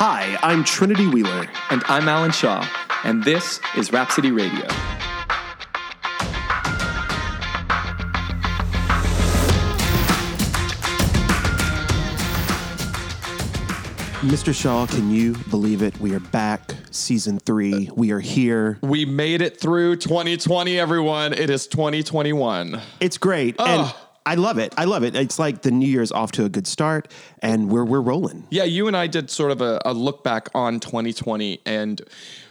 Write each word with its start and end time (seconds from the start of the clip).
Hi, 0.00 0.38
I'm 0.44 0.62
Trinity 0.62 1.08
Wheeler. 1.08 1.48
And 1.70 1.82
I'm 1.88 2.08
Alan 2.08 2.30
Shaw, 2.30 2.64
and 3.02 3.24
this 3.24 3.58
is 3.76 3.92
Rhapsody 3.92 4.30
Radio. 4.30 4.64
Mr. 14.22 14.54
Shaw, 14.54 14.86
can 14.86 15.10
you 15.10 15.34
believe 15.50 15.82
it? 15.82 15.98
We 15.98 16.14
are 16.14 16.20
back, 16.20 16.74
season 16.92 17.40
three. 17.40 17.90
We 17.92 18.12
are 18.12 18.20
here. 18.20 18.78
We 18.82 19.04
made 19.04 19.42
it 19.42 19.60
through 19.60 19.96
2020, 19.96 20.78
everyone. 20.78 21.32
It 21.32 21.50
is 21.50 21.66
2021. 21.66 22.80
It's 23.00 23.18
great. 23.18 23.56
And 23.58 23.80
Ugh. 23.82 23.94
I 24.28 24.34
love 24.34 24.58
it. 24.58 24.74
I 24.76 24.84
love 24.84 25.04
it. 25.04 25.16
It's 25.16 25.38
like 25.38 25.62
the 25.62 25.70
new 25.70 25.88
year's 25.88 26.12
off 26.12 26.32
to 26.32 26.44
a 26.44 26.50
good 26.50 26.66
start 26.66 27.10
and 27.40 27.70
we're 27.70 27.86
we're 27.86 28.02
rolling. 28.02 28.46
Yeah, 28.50 28.64
you 28.64 28.86
and 28.86 28.94
I 28.94 29.06
did 29.06 29.30
sort 29.30 29.52
of 29.52 29.62
a, 29.62 29.80
a 29.86 29.94
look 29.94 30.22
back 30.22 30.50
on 30.54 30.80
2020, 30.80 31.62
and 31.64 32.02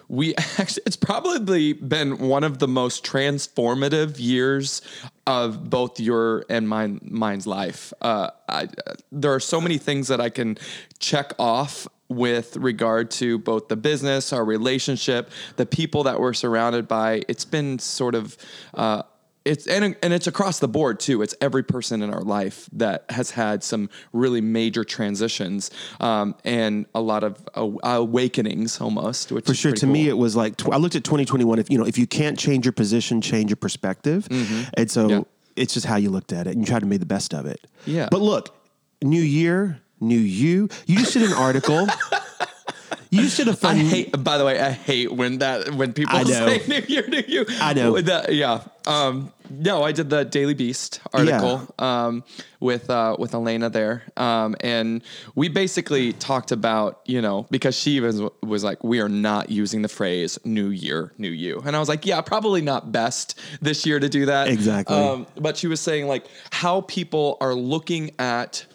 we 0.07 0.33
actually, 0.57 0.81
it's 0.87 0.95
probably 0.95 1.73
been 1.73 2.17
one 2.17 2.43
of 2.43 2.57
the 2.57 2.67
most 2.67 3.05
transformative 3.05 4.15
years 4.17 4.81
of 5.27 5.69
both 5.69 5.99
your 5.99 6.45
and 6.49 6.67
mine, 6.67 6.99
mine's 7.03 7.45
life. 7.45 7.93
Uh, 8.01 8.31
I, 8.49 8.69
there 9.11 9.35
are 9.35 9.39
so 9.39 9.61
many 9.61 9.77
things 9.77 10.07
that 10.07 10.19
I 10.19 10.29
can 10.29 10.57
check 10.97 11.31
off 11.37 11.87
with 12.09 12.57
regard 12.57 13.11
to 13.11 13.37
both 13.37 13.67
the 13.67 13.75
business, 13.75 14.33
our 14.33 14.43
relationship, 14.43 15.29
the 15.57 15.65
people 15.67 16.03
that 16.03 16.19
we're 16.19 16.33
surrounded 16.33 16.87
by. 16.87 17.21
It's 17.27 17.45
been 17.45 17.77
sort 17.77 18.15
of, 18.15 18.35
uh, 18.73 19.03
it's 19.47 19.65
and, 19.67 19.95
and 20.03 20.13
it's 20.13 20.27
across 20.27 20.59
the 20.59 20.67
board 20.67 20.99
too. 20.99 21.21
It's 21.21 21.33
every 21.41 21.63
person 21.63 22.01
in 22.01 22.13
our 22.13 22.21
life 22.21 22.69
that 22.73 23.05
has 23.09 23.31
had 23.31 23.63
some 23.63 23.89
really 24.13 24.41
major 24.41 24.83
transitions 24.83 25.71
um, 25.99 26.35
and 26.43 26.85
a 26.93 27.01
lot 27.01 27.23
of 27.23 27.37
aw- 27.55 27.77
awakenings 27.83 28.79
almost. 28.81 29.31
Which 29.31 29.45
For 29.45 29.53
sure. 29.53 29.71
To 29.73 29.87
me, 29.87 30.07
it 30.09 30.17
was 30.17 30.35
like 30.35 30.57
tw- 30.57 30.71
I 30.71 30.77
looked 30.77 30.95
at 30.95 31.03
2021. 31.03 31.59
If 31.59 31.69
you 31.71 31.77
know, 31.77 31.85
if 31.85 31.97
you 31.97 32.07
can't 32.07 32.37
change 32.37 32.65
your 32.65 32.73
position, 32.73 33.21
change 33.21 33.49
your 33.49 33.55
perspective. 33.57 34.27
And 34.75 34.89
so 34.91 35.07
Mm-hmm. 35.07 35.09
Yeah. 35.09 35.21
it's 35.55 35.73
just 35.73 35.85
how 35.85 35.95
you 35.97 36.09
looked 36.09 36.33
at 36.33 36.47
it, 36.47 36.51
and 36.51 36.59
you 36.61 36.65
tried 36.65 36.79
to 36.81 36.85
make 36.85 36.99
the 36.99 37.05
best 37.05 37.33
of 37.33 37.45
it. 37.45 37.65
Yeah. 37.85 38.09
But 38.11 38.21
look, 38.21 38.55
new 39.01 39.21
year, 39.21 39.79
new 39.99 40.17
you. 40.19 40.69
You 40.85 40.97
just 40.99 41.13
did 41.13 41.23
an 41.23 41.33
article. 41.33 41.87
you 43.09 43.21
just 43.21 43.37
did 43.37 43.47
a 43.47 43.57
I 43.67 43.75
hate. 43.75 44.23
By 44.23 44.37
the 44.37 44.45
way, 44.45 44.59
I 44.59 44.71
hate 44.71 45.11
when 45.13 45.37
that 45.39 45.71
when 45.73 45.93
people 45.93 46.15
I 46.15 46.23
know. 46.23 46.47
say 46.47 46.61
New 46.67 46.81
Year, 46.87 47.07
New 47.07 47.23
You. 47.27 47.45
I 47.61 47.73
know. 47.73 47.99
That- 48.01 48.33
yeah. 48.33 48.61
Um, 48.85 49.31
no, 49.49 49.83
I 49.83 49.91
did 49.91 50.09
the 50.09 50.23
Daily 50.23 50.53
Beast 50.53 50.99
article 51.13 51.73
um, 51.79 52.23
with 52.59 52.89
uh, 52.89 53.15
with 53.17 53.33
Elena 53.33 53.69
there, 53.69 54.03
um, 54.17 54.55
and 54.61 55.03
we 55.35 55.49
basically 55.49 56.13
talked 56.13 56.51
about 56.51 57.01
you 57.05 57.21
know 57.21 57.47
because 57.49 57.77
she 57.77 57.99
was 57.99 58.21
was 58.43 58.63
like 58.63 58.83
we 58.83 58.99
are 58.99 59.09
not 59.09 59.49
using 59.49 59.81
the 59.81 59.89
phrase 59.89 60.39
New 60.43 60.69
Year, 60.69 61.13
New 61.17 61.29
You, 61.29 61.61
and 61.65 61.75
I 61.75 61.79
was 61.79 61.89
like 61.89 62.05
yeah 62.05 62.21
probably 62.21 62.61
not 62.61 62.91
best 62.91 63.39
this 63.61 63.85
year 63.85 63.99
to 63.99 64.09
do 64.09 64.25
that. 64.27 64.47
Exactly. 64.47 64.95
Um, 64.95 65.27
but 65.35 65.57
she 65.57 65.67
was 65.67 65.79
saying 65.79 66.07
like 66.07 66.27
how 66.51 66.81
people 66.81 67.37
are 67.41 67.53
looking 67.53 68.11
at 68.19 68.65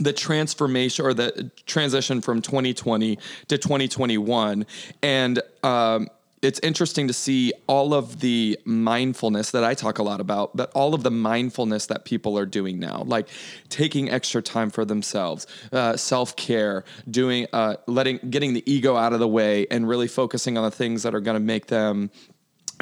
the 0.00 0.12
transformation 0.12 1.04
or 1.04 1.14
the 1.14 1.50
transition 1.66 2.20
from 2.20 2.40
2020 2.40 3.18
to 3.48 3.58
2021 3.58 4.66
and 5.02 5.42
um, 5.62 6.08
it's 6.42 6.60
interesting 6.60 7.08
to 7.08 7.12
see 7.12 7.52
all 7.66 7.94
of 7.94 8.20
the 8.20 8.58
mindfulness 8.64 9.50
that 9.50 9.64
I 9.64 9.74
talk 9.74 9.98
a 9.98 10.02
lot 10.02 10.20
about, 10.20 10.56
but 10.56 10.70
all 10.72 10.94
of 10.94 11.02
the 11.02 11.10
mindfulness 11.10 11.86
that 11.86 12.04
people 12.04 12.38
are 12.38 12.46
doing 12.46 12.78
now, 12.78 13.02
like 13.06 13.28
taking 13.68 14.10
extra 14.10 14.40
time 14.42 14.70
for 14.70 14.84
themselves, 14.84 15.46
uh, 15.72 15.96
self 15.96 16.36
care, 16.36 16.84
doing, 17.10 17.46
uh, 17.52 17.76
letting, 17.86 18.18
getting 18.30 18.54
the 18.54 18.70
ego 18.70 18.96
out 18.96 19.12
of 19.12 19.20
the 19.20 19.28
way, 19.28 19.66
and 19.70 19.88
really 19.88 20.08
focusing 20.08 20.56
on 20.56 20.64
the 20.64 20.70
things 20.70 21.02
that 21.02 21.14
are 21.14 21.20
going 21.20 21.36
to 21.36 21.40
make 21.40 21.66
them 21.66 22.10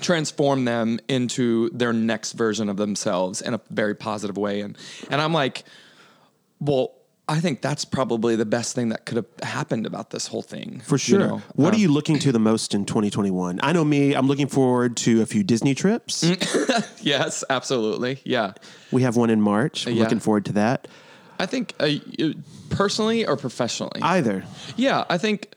transform 0.00 0.66
them 0.66 1.00
into 1.08 1.70
their 1.70 1.92
next 1.92 2.32
version 2.32 2.68
of 2.68 2.76
themselves 2.76 3.40
in 3.40 3.54
a 3.54 3.60
very 3.70 3.94
positive 3.94 4.36
way. 4.36 4.60
And 4.60 4.76
and 5.10 5.20
I'm 5.20 5.32
like, 5.32 5.64
well, 6.60 6.95
I 7.28 7.40
think 7.40 7.60
that's 7.60 7.84
probably 7.84 8.36
the 8.36 8.44
best 8.46 8.74
thing 8.76 8.90
that 8.90 9.04
could 9.04 9.16
have 9.16 9.26
happened 9.42 9.84
about 9.84 10.10
this 10.10 10.28
whole 10.28 10.42
thing. 10.42 10.80
For 10.84 10.96
sure. 10.96 11.20
You 11.20 11.26
know? 11.26 11.42
what 11.56 11.68
Um, 11.70 11.74
are 11.74 11.78
you 11.78 11.90
looking 11.90 12.20
to 12.20 12.30
the 12.30 12.38
most 12.38 12.72
in 12.72 12.84
2021? 12.84 13.58
I 13.64 13.72
know 13.72 13.84
me, 13.84 14.14
I'm 14.14 14.28
looking 14.28 14.46
forward 14.46 14.96
to 14.98 15.22
a 15.22 15.26
few 15.26 15.42
Disney 15.42 15.74
trips. 15.74 16.24
Yes, 17.00 17.44
absolutely. 17.48 18.20
Yeah. 18.24 18.52
We 18.90 19.02
have 19.02 19.16
one 19.16 19.30
in 19.30 19.40
March. 19.40 19.86
I'm 19.86 19.94
Yeah. 19.94 20.02
looking 20.02 20.18
forward 20.18 20.44
to 20.46 20.52
that. 20.54 20.88
I 21.38 21.46
think 21.46 21.74
uh, 21.78 21.88
personally 22.70 23.24
or 23.26 23.36
professionally. 23.36 24.00
Either. 24.02 24.42
Yeah, 24.76 25.04
I 25.08 25.18
think 25.18 25.54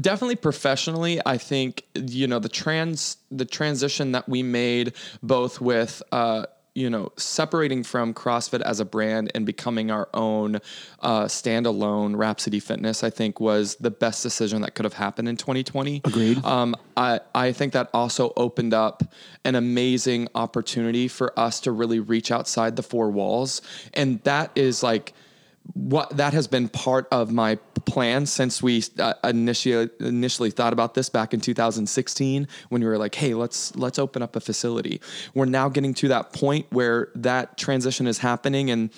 definitely 0.00 0.36
professionally. 0.36 1.20
I 1.26 1.36
think 1.38 1.82
you 1.94 2.26
know 2.28 2.38
the 2.38 2.48
trans 2.48 3.16
the 3.30 3.44
transition 3.44 4.12
that 4.12 4.28
we 4.28 4.42
made 4.42 4.92
both 5.22 5.60
with 5.60 6.02
uh, 6.12 6.44
you 6.78 6.88
know 6.88 7.10
separating 7.16 7.82
from 7.82 8.14
CrossFit 8.14 8.60
as 8.62 8.78
a 8.78 8.84
brand 8.84 9.30
and 9.34 9.44
becoming 9.44 9.90
our 9.90 10.08
own 10.14 10.56
uh, 11.00 11.24
standalone 11.24 12.16
Rhapsody 12.16 12.60
Fitness. 12.60 13.02
I 13.02 13.10
think 13.10 13.40
was 13.40 13.74
the 13.76 13.90
best 13.90 14.22
decision 14.22 14.62
that 14.62 14.74
could 14.74 14.84
have 14.84 14.94
happened 14.94 15.28
in 15.28 15.36
2020. 15.36 16.02
Agreed. 16.04 16.44
Um, 16.44 16.76
I 16.96 17.20
I 17.34 17.52
think 17.52 17.72
that 17.72 17.90
also 17.92 18.32
opened 18.36 18.72
up 18.72 19.02
an 19.44 19.56
amazing 19.56 20.28
opportunity 20.34 21.08
for 21.08 21.36
us 21.38 21.60
to 21.60 21.72
really 21.72 22.00
reach 22.00 22.30
outside 22.30 22.76
the 22.76 22.82
four 22.82 23.10
walls, 23.10 23.60
and 23.94 24.22
that 24.22 24.52
is 24.54 24.82
like 24.82 25.12
what 25.74 26.16
that 26.16 26.32
has 26.32 26.46
been 26.46 26.68
part 26.68 27.06
of 27.10 27.30
my 27.30 27.56
plan 27.84 28.26
since 28.26 28.62
we 28.62 28.82
uh, 28.98 29.14
initially 29.24 29.88
initially 30.00 30.50
thought 30.50 30.72
about 30.72 30.94
this 30.94 31.08
back 31.08 31.34
in 31.34 31.40
2016 31.40 32.48
when 32.68 32.82
we 32.82 32.86
were 32.86 32.98
like 32.98 33.14
hey 33.14 33.34
let's 33.34 33.74
let's 33.76 33.98
open 33.98 34.22
up 34.22 34.36
a 34.36 34.40
facility. 34.40 35.00
We're 35.34 35.46
now 35.46 35.68
getting 35.68 35.94
to 35.94 36.08
that 36.08 36.32
point 36.32 36.66
where 36.70 37.08
that 37.14 37.58
transition 37.58 38.06
is 38.06 38.18
happening 38.18 38.70
and 38.70 38.90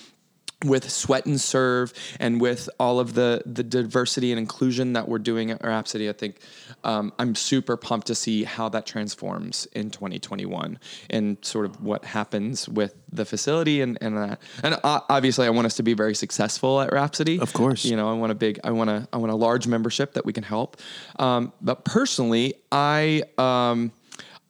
with 0.64 0.90
sweat 0.90 1.26
and 1.26 1.40
serve 1.40 1.92
and 2.18 2.40
with 2.40 2.68
all 2.78 3.00
of 3.00 3.14
the 3.14 3.42
the 3.46 3.62
diversity 3.62 4.30
and 4.32 4.38
inclusion 4.38 4.92
that 4.92 5.08
we're 5.08 5.18
doing 5.18 5.50
at 5.50 5.64
Rhapsody, 5.64 6.08
I 6.08 6.12
think 6.12 6.40
um, 6.84 7.12
I'm 7.18 7.34
super 7.34 7.76
pumped 7.76 8.08
to 8.08 8.14
see 8.14 8.44
how 8.44 8.68
that 8.70 8.86
transforms 8.86 9.66
in 9.72 9.90
2021 9.90 10.78
and 11.08 11.38
sort 11.42 11.66
of 11.66 11.82
what 11.82 12.04
happens 12.04 12.68
with 12.68 12.94
the 13.10 13.24
facility 13.24 13.80
and 13.80 13.98
and 14.00 14.16
that. 14.16 14.40
And 14.62 14.78
obviously, 14.84 15.46
I 15.46 15.50
want 15.50 15.66
us 15.66 15.76
to 15.76 15.82
be 15.82 15.94
very 15.94 16.14
successful 16.14 16.80
at 16.80 16.92
Rhapsody. 16.92 17.40
Of 17.40 17.52
course. 17.52 17.84
you 17.84 17.96
know, 17.96 18.10
I 18.10 18.14
want 18.14 18.32
a 18.32 18.34
big, 18.34 18.60
I 18.64 18.70
want 18.70 18.90
a, 18.90 19.08
I 19.12 19.16
want 19.16 19.32
a 19.32 19.36
large 19.36 19.66
membership 19.66 20.14
that 20.14 20.24
we 20.24 20.32
can 20.32 20.44
help. 20.44 20.76
Um, 21.18 21.52
but 21.60 21.84
personally, 21.84 22.54
I 22.70 23.22
um, 23.38 23.92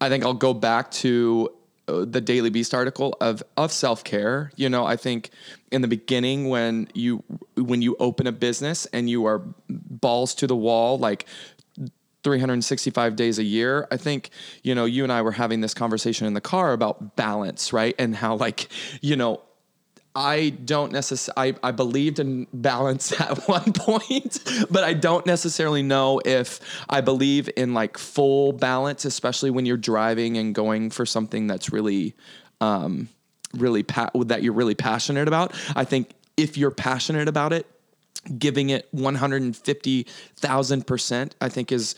I 0.01 0.09
think 0.09 0.25
I'll 0.25 0.35
go 0.35 0.55
back 0.55 0.91
to 0.93 1.53
the 1.87 2.21
Daily 2.21 2.51
Beast 2.51 2.75
article 2.75 3.17
of 3.21 3.43
of 3.57 3.73
self 3.73 4.05
care. 4.05 4.53
You 4.57 4.69
know, 4.69 4.85
I 4.85 4.97
think 4.97 5.31
in 5.71 5.83
the 5.83 5.89
beginning 5.89 6.49
when 6.49 6.89
you 6.95 7.23
when 7.57 7.83
you 7.83 7.97
open 7.99 8.27
a 8.27 8.33
business 8.33 8.87
and 8.87 9.09
you 9.09 9.25
are 9.27 9.43
balls 9.69 10.35
to 10.37 10.47
the 10.47 10.57
wall, 10.57 10.99
like 10.99 11.27
365 12.23 13.17
days 13.17 13.39
a 13.39 13.43
year. 13.43 13.89
I 13.91 13.97
think, 13.97 14.31
you 14.63 14.75
know, 14.75 14.85
you 14.85 15.05
and 15.05 15.13
I 15.13 15.23
were 15.23 15.33
having 15.33 15.61
this 15.61 15.75
conversation 15.75 16.27
in 16.27 16.35
the 16.35 16.41
car 16.41 16.73
about 16.73 17.17
balance, 17.17 17.73
right? 17.73 17.95
And 17.99 18.15
how, 18.15 18.37
like, 18.37 18.69
you 19.01 19.17
know, 19.17 19.41
I 20.15 20.51
don't 20.51 20.93
necessarily, 20.93 21.57
I, 21.63 21.69
I 21.69 21.71
believed 21.71 22.19
in 22.19 22.47
balance 22.53 23.13
at 23.21 23.49
one 23.49 23.73
point, 23.73 24.39
but 24.71 24.85
I 24.85 24.93
don't 24.95 25.27
necessarily 25.27 25.83
know 25.83 26.21
if 26.25 26.61
I 26.89 27.01
believe 27.01 27.49
in 27.57 27.75
like 27.75 27.97
full 27.97 28.53
balance, 28.53 29.05
especially 29.05 29.51
when 29.51 29.67
you're 29.67 29.77
driving 29.77 30.37
and 30.37 30.53
going 30.55 30.91
for 30.91 31.07
something 31.07 31.47
that's 31.47 31.73
really, 31.73 32.17
um, 32.61 33.09
really, 33.55 33.85
pa- 33.85 34.11
that 34.15 34.43
you're 34.43 34.53
really 34.53 34.75
passionate 34.75 35.29
about. 35.29 35.55
I 35.77 35.85
think 35.85 36.11
if 36.37 36.59
you're 36.59 36.73
passionate 36.73 37.29
about 37.29 37.53
it, 37.53 37.67
giving 38.39 38.71
it 38.71 38.89
150,000%, 38.95 41.33
I 41.41 41.49
think 41.49 41.73
is 41.73 41.97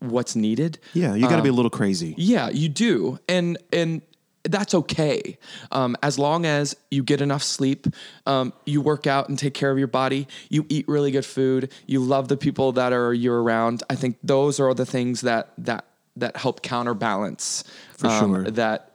what's 0.00 0.36
needed. 0.36 0.78
Yeah, 0.94 1.14
you 1.14 1.28
got 1.28 1.36
to 1.36 1.42
be 1.42 1.48
a 1.48 1.52
little 1.52 1.70
crazy. 1.70 2.14
Yeah, 2.18 2.50
you 2.50 2.68
do, 2.68 3.18
and 3.28 3.56
and 3.72 4.02
that's 4.44 4.74
okay 4.74 5.38
um, 5.70 5.96
as 6.02 6.18
long 6.18 6.44
as 6.46 6.74
you 6.90 7.02
get 7.02 7.20
enough 7.20 7.42
sleep, 7.42 7.86
um, 8.26 8.52
you 8.66 8.80
work 8.80 9.06
out 9.06 9.28
and 9.28 9.38
take 9.38 9.54
care 9.54 9.70
of 9.70 9.78
your 9.78 9.86
body, 9.86 10.26
you 10.50 10.66
eat 10.68 10.86
really 10.88 11.10
good 11.12 11.24
food, 11.24 11.70
you 11.86 12.00
love 12.00 12.28
the 12.28 12.36
people 12.36 12.72
that 12.72 12.92
are 12.92 13.14
you're 13.14 13.40
around. 13.42 13.82
I 13.88 13.94
think 13.94 14.18
those 14.22 14.58
are 14.58 14.74
the 14.74 14.86
things 14.86 15.20
that 15.22 15.52
that 15.58 15.84
that 16.16 16.36
help 16.36 16.62
counterbalance 16.62 17.64
For 17.96 18.08
um, 18.08 18.34
sure. 18.34 18.50
that 18.50 18.92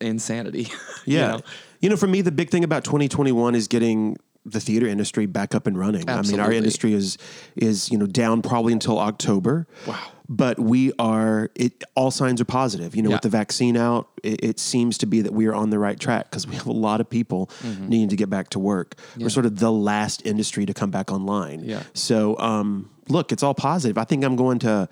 insanity. 0.00 0.62
you 1.04 1.18
Yeah. 1.18 1.26
know? 1.28 1.40
You 1.80 1.88
know, 1.88 1.96
for 1.96 2.06
me, 2.06 2.20
the 2.20 2.30
big 2.32 2.50
thing 2.50 2.62
about 2.62 2.84
2021 2.84 3.54
is 3.54 3.66
getting 3.66 4.18
the 4.46 4.60
theater 4.60 4.86
industry 4.86 5.26
back 5.26 5.54
up 5.54 5.66
and 5.66 5.78
running. 5.78 6.08
I 6.08 6.22
mean, 6.22 6.40
our 6.40 6.52
industry 6.52 6.92
is 6.94 7.18
is 7.56 7.90
you 7.90 7.98
know 7.98 8.06
down 8.06 8.42
probably 8.42 8.72
until 8.72 8.98
October. 8.98 9.66
Wow. 9.86 9.98
But 10.32 10.60
we 10.60 10.92
are. 10.98 11.50
It 11.56 11.82
all 11.96 12.12
signs 12.12 12.40
are 12.40 12.44
positive. 12.44 12.94
You 12.94 13.02
know, 13.02 13.08
Yeah. 13.10 13.16
with 13.16 13.22
the 13.22 13.28
vaccine 13.30 13.76
out, 13.76 14.08
it, 14.22 14.44
it 14.44 14.60
seems 14.60 14.96
to 14.98 15.06
be 15.06 15.22
that 15.22 15.32
we 15.32 15.46
are 15.46 15.54
on 15.54 15.70
the 15.70 15.78
right 15.78 15.98
track 15.98 16.30
because 16.30 16.46
we 16.46 16.54
have 16.54 16.66
a 16.68 16.72
lot 16.72 17.00
of 17.00 17.10
people 17.10 17.50
Mm-hmm. 17.62 17.88
needing 17.88 18.08
to 18.10 18.16
get 18.16 18.30
back 18.30 18.48
to 18.50 18.58
work. 18.60 18.94
We're 19.18 19.28
sort 19.28 19.44
of 19.46 19.58
the 19.58 19.72
last 19.72 20.24
industry 20.24 20.66
to 20.66 20.72
come 20.74 20.90
back 20.92 21.10
online. 21.10 21.64
Yeah. 21.64 21.82
So, 21.94 22.38
um, 22.38 22.90
look, 23.08 23.32
it's 23.32 23.42
all 23.42 23.54
positive. 23.54 23.98
I 23.98 24.04
think 24.04 24.24
I'm 24.24 24.36
going 24.36 24.60
to 24.60 24.88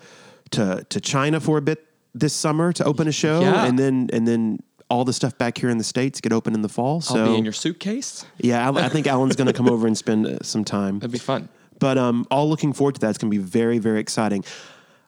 to 0.51 0.85
to 0.89 0.99
China 0.99 1.39
for 1.39 1.57
a 1.57 1.61
bit 1.61 1.85
this 2.13 2.33
summer 2.33 2.73
to 2.73 2.83
open 2.83 3.07
a 3.07 3.11
show, 3.13 3.39
Yeah. 3.39 3.65
and 3.65 3.79
then 3.79 4.09
and 4.11 4.27
then 4.27 4.59
all 4.89 5.05
the 5.05 5.13
stuff 5.13 5.37
back 5.37 5.57
here 5.57 5.69
in 5.69 5.77
the 5.77 5.83
states 5.83 6.19
get 6.21 6.33
open 6.33 6.53
in 6.53 6.61
the 6.61 6.69
fall. 6.69 7.01
So 7.01 7.19
I'll 7.19 7.31
be 7.31 7.37
in 7.37 7.43
your 7.43 7.53
suitcase. 7.53 8.25
yeah, 8.37 8.69
I, 8.69 8.85
I 8.85 8.89
think 8.89 9.07
Alan's 9.07 9.35
going 9.35 9.47
to 9.47 9.53
come 9.53 9.69
over 9.69 9.87
and 9.87 9.97
spend 9.97 10.25
uh, 10.27 10.39
some 10.41 10.63
time. 10.63 10.99
That'd 10.99 11.11
be 11.11 11.19
fun. 11.19 11.49
But 11.79 11.97
um, 11.97 12.25
all 12.29 12.49
looking 12.49 12.73
forward 12.73 12.95
to 12.95 13.01
that. 13.01 13.09
It's 13.09 13.17
going 13.17 13.31
to 13.31 13.37
be 13.37 13.43
very, 13.43 13.77
very 13.77 13.99
exciting. 13.99 14.43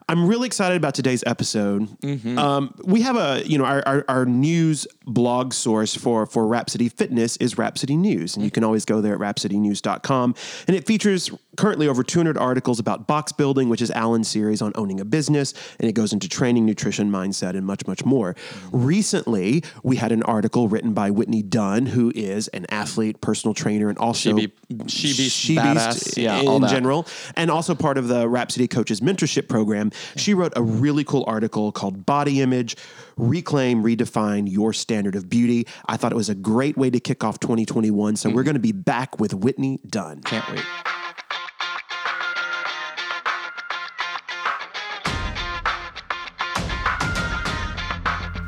I'm 0.09 0.27
really 0.27 0.47
excited 0.47 0.75
about 0.75 0.93
today's 0.93 1.23
episode. 1.25 1.87
Um, 2.37 2.75
we 2.83 3.01
have 3.01 3.15
a, 3.15 3.43
you 3.45 3.57
know, 3.57 3.63
our, 3.63 3.81
our, 3.87 4.05
our 4.09 4.25
news 4.25 4.85
blog 5.05 5.53
source 5.53 5.95
for 5.95 6.25
for 6.25 6.45
Rhapsody 6.47 6.89
Fitness 6.89 7.37
is 7.37 7.57
Rhapsody 7.57 7.95
News, 7.95 8.35
and 8.35 8.43
you 8.43 8.51
can 8.51 8.63
always 8.65 8.83
go 8.83 8.99
there 8.99 9.13
at 9.13 9.19
rhapsodynews.com. 9.21 10.35
And 10.67 10.75
it 10.75 10.85
features 10.85 11.31
currently 11.57 11.87
over 11.87 12.03
200 12.03 12.37
articles 12.37 12.79
about 12.79 13.07
box 13.07 13.31
building, 13.31 13.69
which 13.69 13.81
is 13.81 13.91
Alan's 13.91 14.27
series 14.27 14.61
on 14.61 14.71
owning 14.75 14.99
a 14.99 15.05
business, 15.05 15.53
and 15.79 15.89
it 15.89 15.93
goes 15.93 16.13
into 16.13 16.29
training, 16.29 16.65
nutrition, 16.65 17.11
mindset, 17.11 17.55
and 17.55 17.65
much, 17.65 17.85
much 17.87 18.05
more. 18.05 18.35
Recently, 18.71 19.63
we 19.83 19.97
had 19.97 20.11
an 20.11 20.23
article 20.23 20.67
written 20.67 20.93
by 20.93 21.11
Whitney 21.11 21.41
Dunn, 21.43 21.85
who 21.87 22.11
is 22.15 22.47
an 22.49 22.65
athlete, 22.69 23.21
personal 23.21 23.53
trainer, 23.53 23.89
and 23.89 23.97
also 23.97 24.29
She 24.37 24.47
be- 24.47 24.53
she 24.87 25.07
beast 25.07 25.47
badass. 25.49 26.17
Yeah, 26.17 26.39
in 26.39 26.67
general, 26.67 27.05
and 27.35 27.51
also 27.51 27.75
part 27.75 27.97
of 27.97 28.07
the 28.07 28.27
Rhapsody 28.27 28.67
Coaches 28.67 29.01
Mentorship 29.01 29.47
Program. 29.47 29.91
She 30.15 30.33
wrote 30.33 30.53
a 30.55 30.61
really 30.63 31.03
cool 31.03 31.23
article 31.27 31.71
called 31.71 32.05
Body 32.05 32.41
Image 32.41 32.75
Reclaim, 33.17 33.83
Redefine 33.83 34.49
Your 34.51 34.73
Standard 34.73 35.15
of 35.15 35.29
Beauty. 35.29 35.67
I 35.87 35.97
thought 35.97 36.11
it 36.11 36.15
was 36.15 36.29
a 36.29 36.35
great 36.35 36.77
way 36.77 36.89
to 36.89 36.99
kick 36.99 37.23
off 37.23 37.39
2021. 37.39 38.15
So 38.15 38.29
Mm-hmm. 38.29 38.35
we're 38.35 38.43
going 38.43 38.53
to 38.55 38.59
be 38.59 38.71
back 38.71 39.19
with 39.19 39.33
Whitney 39.33 39.79
Dunn. 39.87 40.21
Can't 40.21 40.47
wait. 40.49 40.63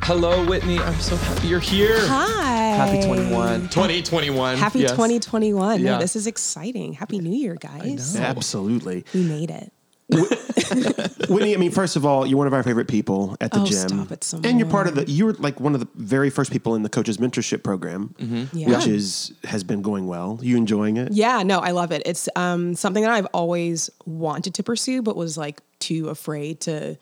Hello, 0.06 0.46
Whitney. 0.46 0.80
I'm 0.80 1.00
so 1.00 1.16
happy 1.16 1.48
you're 1.48 1.62
here. 1.62 1.96
Hi. 2.08 2.76
Happy 2.76 3.02
21. 3.06 3.70
2021. 3.70 4.58
Happy 4.58 4.80
yes. 4.80 4.92
2021. 4.92 5.80
Yeah. 5.82 5.92
No, 5.94 6.00
this 6.00 6.18
is 6.18 6.28
exciting. 6.28 6.92
Happy 6.92 7.20
New 7.20 7.32
Year, 7.32 7.56
guys. 7.56 8.18
Absolutely. 8.18 9.06
We 9.14 9.24
made 9.24 9.50
it. 9.50 9.72
Whitney, 11.30 11.54
I 11.54 11.58
mean, 11.58 11.72
first 11.72 11.96
of 11.96 12.06
all, 12.06 12.26
you're 12.26 12.38
one 12.38 12.48
of 12.48 12.54
our 12.54 12.64
favorite 12.64 12.90
people 12.90 13.38
at 13.40 13.52
the 13.52 13.62
Oh, 13.62 13.66
gym. 13.66 13.88
stop 13.88 14.12
it, 14.12 14.34
and 14.44 14.60
you're 14.60 14.68
part 14.70 14.88
of 14.88 14.96
the, 14.96 15.10
you 15.10 15.26
were 15.26 15.34
like 15.36 15.62
one 15.62 15.74
of 15.74 15.80
the 15.80 15.88
very 15.96 16.30
first 16.30 16.52
people 16.52 16.76
in 16.76 16.84
the 16.84 16.90
Coaches 16.90 17.18
Mentorship 17.18 17.64
Program, 17.64 18.14
Yeah. 18.52 18.68
which 18.76 18.86
is, 18.88 19.32
has 19.46 19.64
been 19.64 19.82
going 19.82 20.06
well. 20.08 20.38
You 20.42 20.58
enjoying 20.58 20.98
it? 20.98 21.14
Yeah, 21.14 21.44
no, 21.44 21.60
I 21.60 21.72
love 21.72 21.94
it. 21.94 22.02
It's 22.06 22.28
um, 22.36 22.76
something 22.76 23.04
that 23.04 23.12
I've 23.14 23.28
always 23.28 23.90
wanted 24.06 24.54
to 24.56 24.64
pursue, 24.64 25.02
but 25.02 25.16
was 25.16 25.38
like 25.38 25.62
too 25.80 26.10
afraid 26.10 26.60
to 26.62 26.98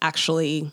actually 0.00 0.72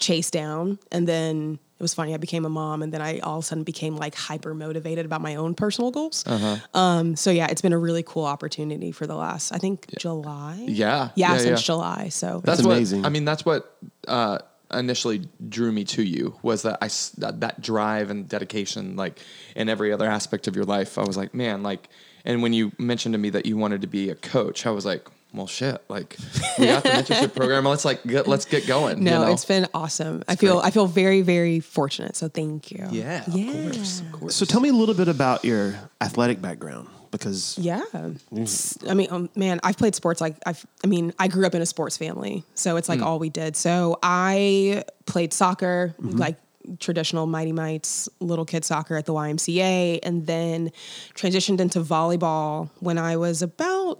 chase 0.00 0.30
down. 0.30 0.78
And 0.90 1.06
then 1.06 1.58
it 1.78 1.82
was 1.82 1.94
funny. 1.94 2.12
I 2.12 2.16
became 2.18 2.44
a 2.44 2.48
mom, 2.50 2.82
and 2.82 2.92
then 2.92 3.00
I 3.00 3.20
all 3.20 3.38
of 3.38 3.44
a 3.44 3.46
sudden 3.46 3.64
became 3.64 3.96
like 3.96 4.14
hyper 4.14 4.52
motivated 4.54 5.06
about 5.06 5.20
my 5.22 5.36
own 5.36 5.54
personal 5.54 5.90
goals. 5.90 6.24
Uh-huh. 6.26 6.56
Um, 6.78 7.16
so 7.16 7.30
yeah, 7.30 7.46
it's 7.50 7.62
been 7.62 7.72
a 7.72 7.78
really 7.78 8.02
cool 8.02 8.24
opportunity 8.26 8.92
for 8.92 9.06
the 9.06 9.14
last, 9.14 9.52
I 9.52 9.58
think, 9.58 9.86
July. 9.98 10.56
Yeah. 10.66 11.10
yeah, 11.14 11.32
Yeah, 11.32 11.36
since 11.38 11.60
yeah. 11.60 11.64
July. 11.64 12.08
So 12.10 12.42
That's 12.44 12.62
what- 12.62 12.72
amazing. 12.76 13.06
I 13.06 13.08
mean, 13.08 13.24
that's 13.24 13.44
what 13.46 13.76
uh, 14.08 14.38
initially 14.72 15.26
drew 15.48 15.72
me 15.72 15.84
to 15.84 16.02
you 16.02 16.36
was 16.42 16.62
that 16.62 16.78
I 16.82 16.86
s- 16.86 17.10
that, 17.18 17.40
that 17.40 17.62
drive 17.62 18.10
and 18.10 18.28
dedication, 18.28 18.96
like 18.96 19.18
in 19.56 19.68
every 19.70 19.90
other 19.92 20.06
aspect 20.06 20.48
of 20.48 20.54
your 20.56 20.66
life. 20.66 20.98
I 20.98 21.02
was 21.04 21.16
like, 21.16 21.32
man, 21.34 21.62
like, 21.62 21.88
and 22.26 22.42
when 22.42 22.52
you 22.52 22.72
mentioned 22.78 23.14
to 23.14 23.18
me 23.18 23.30
that 23.30 23.46
you 23.46 23.56
wanted 23.56 23.80
to 23.80 23.86
be 23.86 24.10
a 24.10 24.14
coach, 24.14 24.66
I 24.66 24.70
was 24.70 24.84
like, 24.84 25.08
well, 25.32 25.46
shit, 25.46 25.82
like 25.88 26.16
we 26.58 26.66
got 26.66 26.82
the 26.82 26.88
mentorship 26.90 27.34
program. 27.34 27.64
Let's 27.64 27.84
like 27.84 28.02
get, 28.04 28.26
let's 28.26 28.44
get 28.44 28.66
going. 28.66 29.02
No, 29.04 29.20
you 29.20 29.26
know? 29.26 29.32
it's 29.32 29.44
been 29.44 29.66
awesome. 29.74 30.22
I 30.28 30.36
feel 30.36 30.54
great. 30.60 30.66
I 30.66 30.70
feel 30.70 30.86
very 30.86 31.22
very 31.22 31.60
fortunate. 31.60 32.16
So 32.16 32.28
thank 32.28 32.70
you. 32.70 32.86
yeah, 32.90 33.24
Yeah. 33.28 33.50
of 33.52 33.72
course, 33.74 34.00
of 34.00 34.12
course. 34.12 34.36
So 34.36 34.44
tell 34.44 34.60
me 34.60 34.68
a 34.68 34.72
little 34.74 34.94
bit 34.94 35.08
about 35.08 35.44
your 35.44 35.74
athletic 36.00 36.40
background 36.42 36.88
because 37.10 37.58
Yeah. 37.58 37.82
I 37.92 38.94
mean, 38.94 39.08
um, 39.10 39.30
man, 39.34 39.60
I've 39.62 39.76
played 39.76 39.94
sports 39.94 40.20
like 40.20 40.36
I've 40.46 40.64
I 40.84 40.86
mean, 40.86 41.12
I 41.18 41.28
grew 41.28 41.46
up 41.46 41.54
in 41.54 41.62
a 41.62 41.66
sports 41.66 41.96
family. 41.96 42.44
So 42.54 42.76
it's 42.76 42.88
like 42.88 43.02
all 43.02 43.18
we 43.18 43.30
did. 43.30 43.56
So 43.56 43.98
I 44.02 44.84
played 45.06 45.32
soccer, 45.32 45.94
like 45.98 46.36
traditional 46.78 47.26
Mighty 47.26 47.52
Mites 47.52 48.08
little 48.20 48.44
kid 48.44 48.64
soccer 48.64 48.96
at 48.96 49.06
the 49.06 49.14
YMCA 49.14 50.00
and 50.02 50.26
then 50.26 50.70
transitioned 51.14 51.58
into 51.60 51.80
volleyball 51.80 52.68
when 52.80 52.98
I 52.98 53.16
was 53.16 53.42
about 53.42 53.98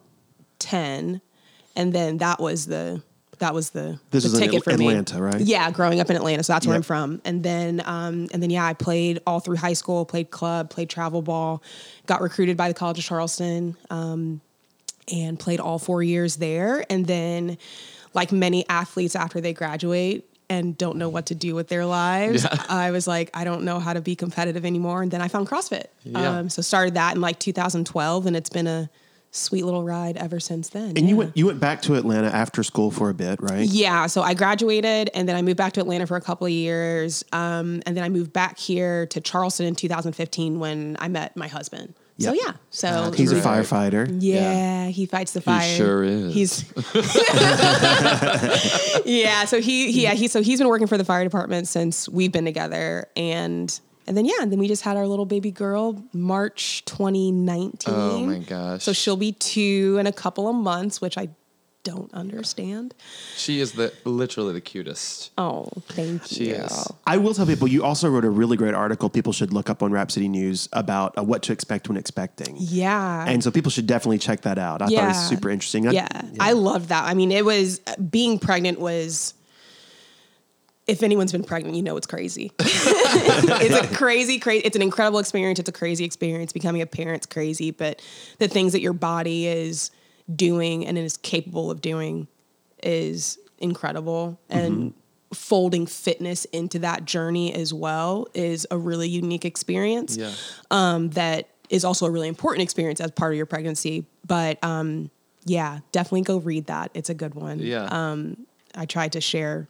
10 0.61 1.21
and 1.77 1.93
then 1.93 2.19
that 2.19 2.41
was 2.41 2.67
the 2.67 3.03
that 3.39 3.55
was 3.55 3.71
the, 3.71 3.99
This 4.11 4.31
the 4.31 4.39
ticket 4.39 4.63
for 4.63 4.77
me. 4.77 4.87
Atlanta, 4.89 5.23
right? 5.23 5.41
Yeah, 5.41 5.71
growing 5.71 5.99
up 5.99 6.11
in 6.11 6.17
Atlanta, 6.17 6.43
so 6.43 6.53
that's 6.53 6.67
where 6.67 6.75
Yep. 6.75 6.79
I'm 6.81 6.83
from. 6.83 7.23
And 7.25 7.43
then, 7.43 7.81
um, 7.87 8.29
and 8.35 8.43
then, 8.43 8.51
yeah, 8.51 8.67
I 8.67 8.75
played 8.75 9.21
all 9.27 9.41
through 9.41 9.57
high 9.57 9.73
school. 9.73 10.05
Played 10.05 10.31
club, 10.31 10.69
played 10.69 10.91
travel 10.91 11.23
ball, 11.23 11.63
got 12.05 12.21
recruited 12.21 12.59
by 12.59 12.69
the 12.69 12.75
College 12.75 12.99
of 12.99 13.05
Charleston, 13.05 13.79
um, 13.89 14.43
and 15.11 15.39
played 15.39 15.59
all 15.59 15.79
four 15.79 16.03
years 16.03 16.37
there. 16.37 16.85
And 16.91 17.07
then, 17.07 17.57
like 18.13 18.31
many 18.31 18.69
athletes, 18.69 19.17
after 19.17 19.41
they 19.41 19.55
graduate 19.55 20.29
and 20.51 20.77
don't 20.77 20.99
know 20.99 21.09
what 21.09 21.25
to 21.27 21.35
do 21.35 21.55
with 21.55 21.69
their 21.69 21.87
lives, 21.87 22.43
Yeah. 22.45 22.63
I 22.69 22.91
was 22.91 23.07
like, 23.07 23.31
I 23.33 23.45
don't 23.45 23.63
know 23.65 23.79
how 23.79 23.95
to 23.95 24.03
be 24.03 24.17
competitive 24.17 24.67
anymore. 24.67 25.01
And 25.01 25.11
then 25.11 25.23
I 25.23 25.29
found 25.29 25.49
CrossFit. 25.49 25.87
Yeah. 26.05 26.41
Um, 26.41 26.51
so 26.51 26.61
started 26.61 26.93
that 26.93 27.15
in 27.15 27.23
like 27.23 27.39
2012, 27.39 28.27
and 28.27 28.37
it's 28.37 28.51
been 28.51 28.67
a 28.67 28.91
sweet 29.33 29.65
little 29.65 29.85
ride 29.85 30.17
ever 30.17 30.41
since 30.41 30.71
then. 30.71 30.97
And 30.97 31.09
you 31.09 31.17
went 31.17 31.37
you 31.37 31.47
went 31.47 31.61
back 31.61 31.83
to 31.83 31.95
Atlanta 31.95 32.29
after 32.29 32.63
school 32.63 32.91
for 32.91 33.11
a 33.11 33.15
bit, 33.15 33.41
right? 33.41 33.69
Yeah, 33.69 34.07
so 34.07 34.23
I 34.23 34.35
graduated 34.35 35.11
and 35.15 35.29
then 35.29 35.37
I 35.37 35.43
moved 35.43 35.57
back 35.57 35.73
to 35.75 35.81
Atlanta 35.81 36.07
for 36.07 36.17
a 36.17 36.21
couple 36.21 36.47
of 36.47 36.53
years. 36.53 37.25
Um, 37.33 37.83
and 37.87 37.97
then 37.97 38.05
I 38.05 38.09
moved 38.09 38.33
back 38.33 38.59
here 38.59 39.07
to 39.07 39.21
Charleston 39.21 39.67
in 39.67 39.75
2015 39.77 40.59
when 40.59 40.97
I 40.99 41.09
met 41.09 41.37
my 41.37 41.49
husband. 41.49 41.95
So 42.19 42.35
yeah, 42.35 42.53
so 42.69 43.13
He's 43.13 43.33
a 43.33 43.41
firefighter. 43.41 44.07
yeah, 44.21 44.89
he 44.89 45.07
fights 45.07 45.33
the 45.33 45.41
fire. 45.41 45.75
sure 45.75 46.05
is. 46.05 46.35
He's 46.35 46.65
yeah. 49.07 49.47
So 49.47 49.59
he, 49.61 49.91
he 49.91 50.03
yeah 50.03 50.13
he 50.13 50.29
so 50.29 50.43
he's 50.43 50.59
been 50.59 50.69
working 50.69 50.87
for 50.87 50.99
the 50.99 51.05
fire 51.05 51.25
department 51.25 51.67
since 51.69 52.11
we've 52.11 52.31
been 52.31 52.45
together, 52.45 53.07
and 53.17 53.81
and 54.11 54.17
then 54.17 54.25
yeah, 54.25 54.33
and 54.41 54.51
then 54.51 54.59
we 54.59 54.67
just 54.67 54.83
had 54.83 54.97
our 54.97 55.07
little 55.07 55.25
baby 55.25 55.53
girl 55.53 56.03
March 56.13 56.85
2019. 56.85 57.95
Oh 57.95 58.27
my 58.27 58.39
gosh. 58.39 58.83
So 58.83 58.93
she'll 58.93 59.17
be 59.17 59.31
two 59.31 59.99
in 60.01 60.09
a 60.09 60.13
couple 60.13 60.49
of 60.49 60.57
months, 60.57 61.01
which 61.01 61.17
I 61.17 61.29
don't 61.85 62.13
understand. 62.13 62.93
She 63.37 63.61
is 63.61 63.71
the 63.73 63.93
literally 64.05 64.53
the 64.53 64.61
cutest. 64.61 65.31
Oh, 65.39 65.69
thank 65.91 66.25
She 66.27 66.49
you. 66.49 66.55
is. 66.57 66.89
I 67.07 67.19
will 67.19 67.35
tell 67.35 67.47
people 67.47 67.69
you 67.69 67.85
also 67.85 68.11
wrote 68.11 68.25
a 68.25 68.31
really 68.31 68.57
great 68.57 68.75
article 68.75 69.09
people 69.09 69.33
should 69.33 69.53
look 69.53 69.71
up 69.71 69.81
on 69.81 69.93
Rhapsody 69.93 70.29
News 70.29 70.69
about 70.73 71.17
uh, 71.17 71.23
what 71.23 71.45
to 71.45 71.53
expect 71.53 71.89
when 71.89 71.97
expecting. 71.97 72.57
Yeah. 72.59 73.25
And 73.29 73.45
so 73.45 73.53
people 73.53 73.71
should 73.71 73.87
definitely 73.87 74.19
check 74.19 74.41
that 74.41 74.59
out. 74.59 74.83
I 74.83 74.87
thought 74.87 75.05
it 75.05 75.07
was 75.07 75.29
super 75.29 75.51
interesting. 75.51 75.87
I- 75.87 75.93
yeah. 75.93 76.23
I 76.41 76.53
loved 76.55 76.89
that. 76.89 77.05
I 77.05 77.15
mean, 77.15 77.31
it 77.31 77.45
was 77.45 77.79
being 78.11 78.41
pregnant 78.41 78.81
was 78.81 79.35
if 80.87 81.05
anyone's 81.05 81.31
been 81.31 81.45
pregnant, 81.45 81.77
you 81.77 81.83
know 81.83 81.97
it's 81.97 82.07
crazy. 82.09 82.51
it's 83.63 83.91
a 83.93 83.95
crazy, 83.95 84.39
crazy. 84.39 84.65
It's 84.65 84.77
an 84.77 84.83
incredible 84.83 85.19
experience. 85.19 85.59
It's 85.59 85.69
a 85.69 85.73
crazy 85.73 86.05
experience. 86.05 86.53
Becoming 86.53 86.83
a 86.83 86.87
parent's 86.87 87.27
crazy, 87.27 87.71
but 87.71 88.01
the 88.39 88.49
things 88.49 88.73
that 88.73 88.81
your 88.81 88.93
body 88.93 89.47
is 89.47 89.91
doing 90.35 90.87
and 90.87 90.97
is 90.99 91.17
capable 91.17 91.71
of 91.71 91.81
doing 91.81 92.29
is 92.83 93.39
incredible. 93.59 94.39
And 94.49 94.95
folding 95.33 95.87
fitness 95.87 96.45
into 96.47 96.81
that 96.81 97.05
journey 97.05 97.55
as 97.55 97.73
well 97.73 98.27
is 98.35 98.67
a 98.71 98.77
really 98.79 99.09
unique 99.09 99.45
experience 99.45 100.17
Yeah. 100.17 100.33
um, 100.73 101.11
that 101.11 101.49
is 101.69 101.85
also 101.85 102.07
a 102.07 102.11
really 102.11 102.27
important 102.27 102.63
experience 102.63 103.01
as 103.01 103.13
part 103.13 103.33
of 103.33 103.37
your 103.37 103.47
pregnancy. 103.47 104.07
But 104.27 104.63
um, 104.65 105.09
yeah, 105.45 105.81
definitely 105.93 106.23
go 106.23 106.39
read 106.39 106.67
that. 106.67 106.91
It's 106.95 107.11
a 107.11 107.15
good 107.15 107.35
one. 107.37 107.61
Yeah. 107.61 108.25
I 108.75 108.87
tried 108.87 109.13
to 109.13 109.21
share 109.21 109.69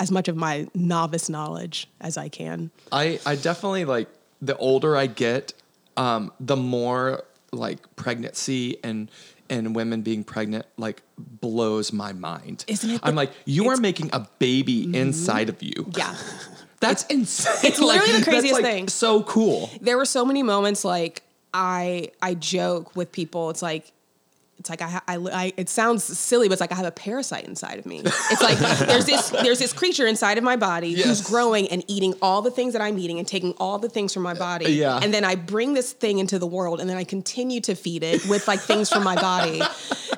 as 0.00 0.10
much 0.10 0.28
of 0.28 0.36
my 0.36 0.66
novice 0.74 1.28
knowledge 1.28 1.88
as 2.00 2.16
I 2.16 2.28
can. 2.28 2.70
I 2.92 3.20
I 3.26 3.36
definitely 3.36 3.84
like 3.84 4.08
the 4.40 4.56
older 4.56 4.96
I 4.96 5.06
get, 5.06 5.52
um, 5.96 6.32
the 6.40 6.56
more 6.56 7.24
like 7.52 7.96
pregnancy 7.96 8.78
and 8.84 9.10
and 9.50 9.74
women 9.74 10.02
being 10.02 10.24
pregnant 10.24 10.66
like 10.76 11.02
blows 11.16 11.92
my 11.92 12.12
mind. 12.12 12.64
Isn't 12.68 12.90
it 12.90 13.00
I'm 13.02 13.14
like, 13.14 13.32
you 13.44 13.68
are 13.68 13.76
making 13.76 14.10
a 14.12 14.28
baby 14.38 14.94
inside 14.94 15.48
of 15.48 15.62
you. 15.62 15.90
Yeah. 15.96 16.14
That's 16.80 17.04
insane. 17.06 17.56
it's 17.64 17.80
literally 17.80 18.12
the 18.12 18.18
that's, 18.18 18.24
craziest 18.28 18.54
like, 18.54 18.64
thing. 18.64 18.88
So 18.88 19.24
cool. 19.24 19.68
there 19.80 19.96
were 19.96 20.04
so 20.04 20.24
many 20.24 20.44
moments 20.44 20.84
like 20.84 21.24
I 21.52 22.12
I 22.22 22.34
joke 22.34 22.94
with 22.94 23.10
people. 23.10 23.50
It's 23.50 23.62
like 23.62 23.90
it's 24.58 24.68
like 24.70 24.82
I, 24.82 24.88
ha- 24.88 25.04
I, 25.06 25.16
I 25.16 25.52
it 25.56 25.68
sounds 25.68 26.02
silly 26.02 26.48
but 26.48 26.54
it's 26.54 26.60
like 26.60 26.72
I 26.72 26.74
have 26.74 26.84
a 26.86 26.90
parasite 26.90 27.44
inside 27.46 27.78
of 27.78 27.86
me. 27.86 28.00
It's 28.04 28.42
like 28.42 28.58
there's 28.88 29.06
this 29.06 29.30
there's 29.30 29.58
this 29.60 29.72
creature 29.72 30.06
inside 30.06 30.36
of 30.38 30.44
my 30.44 30.56
body 30.56 31.00
who's 31.00 31.20
growing 31.22 31.68
and 31.68 31.84
eating 31.86 32.14
all 32.20 32.42
the 32.42 32.50
things 32.50 32.72
that 32.72 32.82
I'm 32.82 32.98
eating 32.98 33.18
and 33.18 33.26
taking 33.28 33.52
all 33.58 33.78
the 33.78 33.88
things 33.88 34.12
from 34.12 34.24
my 34.24 34.34
body. 34.34 34.64
Uh, 34.66 34.68
yeah. 34.68 35.00
And 35.02 35.14
then 35.14 35.24
I 35.24 35.36
bring 35.36 35.74
this 35.74 35.92
thing 35.92 36.18
into 36.18 36.38
the 36.38 36.46
world 36.46 36.80
and 36.80 36.90
then 36.90 36.96
I 36.96 37.04
continue 37.04 37.60
to 37.62 37.74
feed 37.74 38.02
it 38.02 38.26
with 38.26 38.48
like 38.48 38.60
things 38.60 38.90
from 38.90 39.04
my 39.04 39.14
body. 39.14 39.60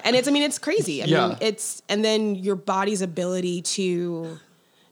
And 0.04 0.16
it's 0.16 0.26
I 0.26 0.30
mean 0.30 0.42
it's 0.42 0.58
crazy. 0.58 1.02
I 1.02 1.06
Yeah. 1.06 1.28
mean 1.28 1.36
it's 1.40 1.82
and 1.88 2.02
then 2.04 2.34
your 2.34 2.56
body's 2.56 3.02
ability 3.02 3.62
to 3.62 4.38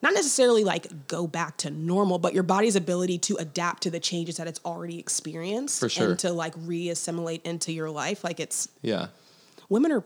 not 0.01 0.15
necessarily 0.15 0.63
like 0.63 1.09
go 1.09 1.27
back 1.27 1.57
to 1.57 1.71
normal, 1.71 2.19
but 2.21 2.33
your 2.33 2.45
body's 2.45 2.77
ability 2.77 3.19
to 3.19 3.37
adapt 3.37 3.83
to 3.85 3.91
the 3.91 3.99
changes 3.99 4.37
that 4.37 4.47
it's 4.47 4.61
already 4.65 4.99
experienced 5.01 5.81
For 5.81 5.89
sure. 5.89 6.11
and 6.11 6.19
to 6.21 6.33
like 6.33 6.55
re-assimilate 6.57 7.45
into 7.45 7.73
your 7.73 7.91
life. 7.91 8.23
Like 8.23 8.39
it's 8.39 8.69
Yeah. 8.83 9.07
Women 9.69 9.93
are 9.93 10.05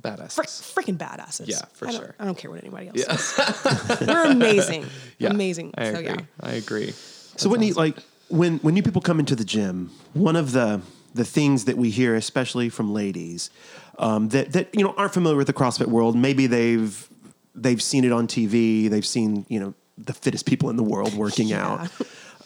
Badass. 0.00 0.32
frick, 0.34 0.46
freaking 0.86 0.96
badasses. 0.96 1.48
Yeah, 1.48 1.62
for 1.72 1.88
I 1.88 1.90
don't- 1.92 2.00
sure. 2.00 2.14
I 2.20 2.24
don't 2.24 2.38
care 2.38 2.50
what 2.50 2.60
anybody 2.60 2.88
else 2.88 3.24
says. 3.24 4.00
We're 4.06 4.24
amazing. 4.26 4.86
Yeah. 5.18 5.30
Amazing. 5.30 5.74
I 5.76 5.92
so 5.92 5.98
agree. 5.98 6.04
yeah. 6.06 6.16
I 6.40 6.52
agree. 6.52 6.92
So 7.36 7.48
Whitney, 7.48 7.72
like 7.72 7.96
when 8.28 8.58
when 8.58 8.74
new 8.74 8.82
people 8.82 9.00
come 9.02 9.18
into 9.18 9.34
the 9.34 9.44
gym, 9.44 9.90
one 10.14 10.36
of 10.36 10.52
the 10.52 10.80
the 11.14 11.24
things 11.24 11.64
that 11.64 11.76
we 11.76 11.90
hear, 11.90 12.14
especially 12.14 12.68
from 12.68 12.92
ladies, 12.94 13.50
um, 13.98 14.28
that 14.28 14.52
that 14.52 14.68
you 14.74 14.84
know 14.84 14.94
aren't 14.96 15.12
familiar 15.14 15.36
with 15.36 15.46
the 15.48 15.52
CrossFit 15.52 15.86
world, 15.86 16.16
maybe 16.16 16.46
they've 16.46 17.08
they've 17.56 17.82
seen 17.82 18.04
it 18.04 18.12
on 18.12 18.26
TV, 18.28 18.88
they've 18.88 19.06
seen 19.06 19.46
you 19.48 19.58
know 19.58 19.74
the 19.96 20.12
fittest 20.14 20.46
people 20.46 20.70
in 20.70 20.76
the 20.76 20.82
world 20.84 21.14
working 21.14 21.52
out, 21.64 21.88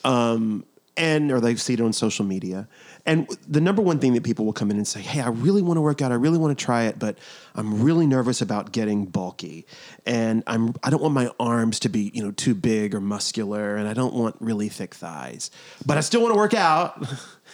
um, 0.05 0.65
and 0.97 1.33
or 1.33 1.41
they've 1.41 1.61
seen 1.61 1.81
it 1.81 1.83
on 1.83 1.93
social 1.93 2.25
media. 2.25 2.69
And 3.07 3.29
the 3.49 3.61
number 3.61 3.83
one 3.83 3.99
thing 3.99 4.15
that 4.15 4.23
people 4.23 4.45
will 4.45 4.53
come 4.53 4.71
in 4.71 4.77
and 4.77 4.87
say, 4.87 5.01
"Hey, 5.01 5.21
I 5.21 5.29
really 5.29 5.63
want 5.63 5.77
to 5.77 5.81
work 5.81 6.03
out. 6.03 6.13
I 6.13 6.17
really 6.17 6.39
want 6.39 6.57
to 6.57 6.65
try 6.65 6.85
it, 6.85 6.99
but 6.99 7.19
I'm 7.55 7.83
really 7.83 8.07
nervous 8.07 8.41
about 8.41 8.73
getting 8.73 9.07
bulky, 9.07 9.67
and 10.07 10.43
I'm 10.47 10.75
I 10.83 10.91
don't 10.91 11.03
want 11.03 11.15
my 11.15 11.31
arms 11.41 11.81
to 11.81 11.89
be 11.89 12.11
you 12.15 12.23
know 12.23 12.31
too 12.31 12.55
big 12.55 12.95
or 12.95 13.01
muscular, 13.01 13.77
and 13.77 13.89
I 13.89 13.95
don't 13.95 14.15
want 14.15 14.37
really 14.41 14.69
thick 14.69 14.95
thighs, 14.95 15.51
but 15.85 15.97
I 15.97 16.01
still 16.01 16.23
want 16.23 16.35
to 16.35 16.39
work 16.39 16.55
out." 16.55 17.07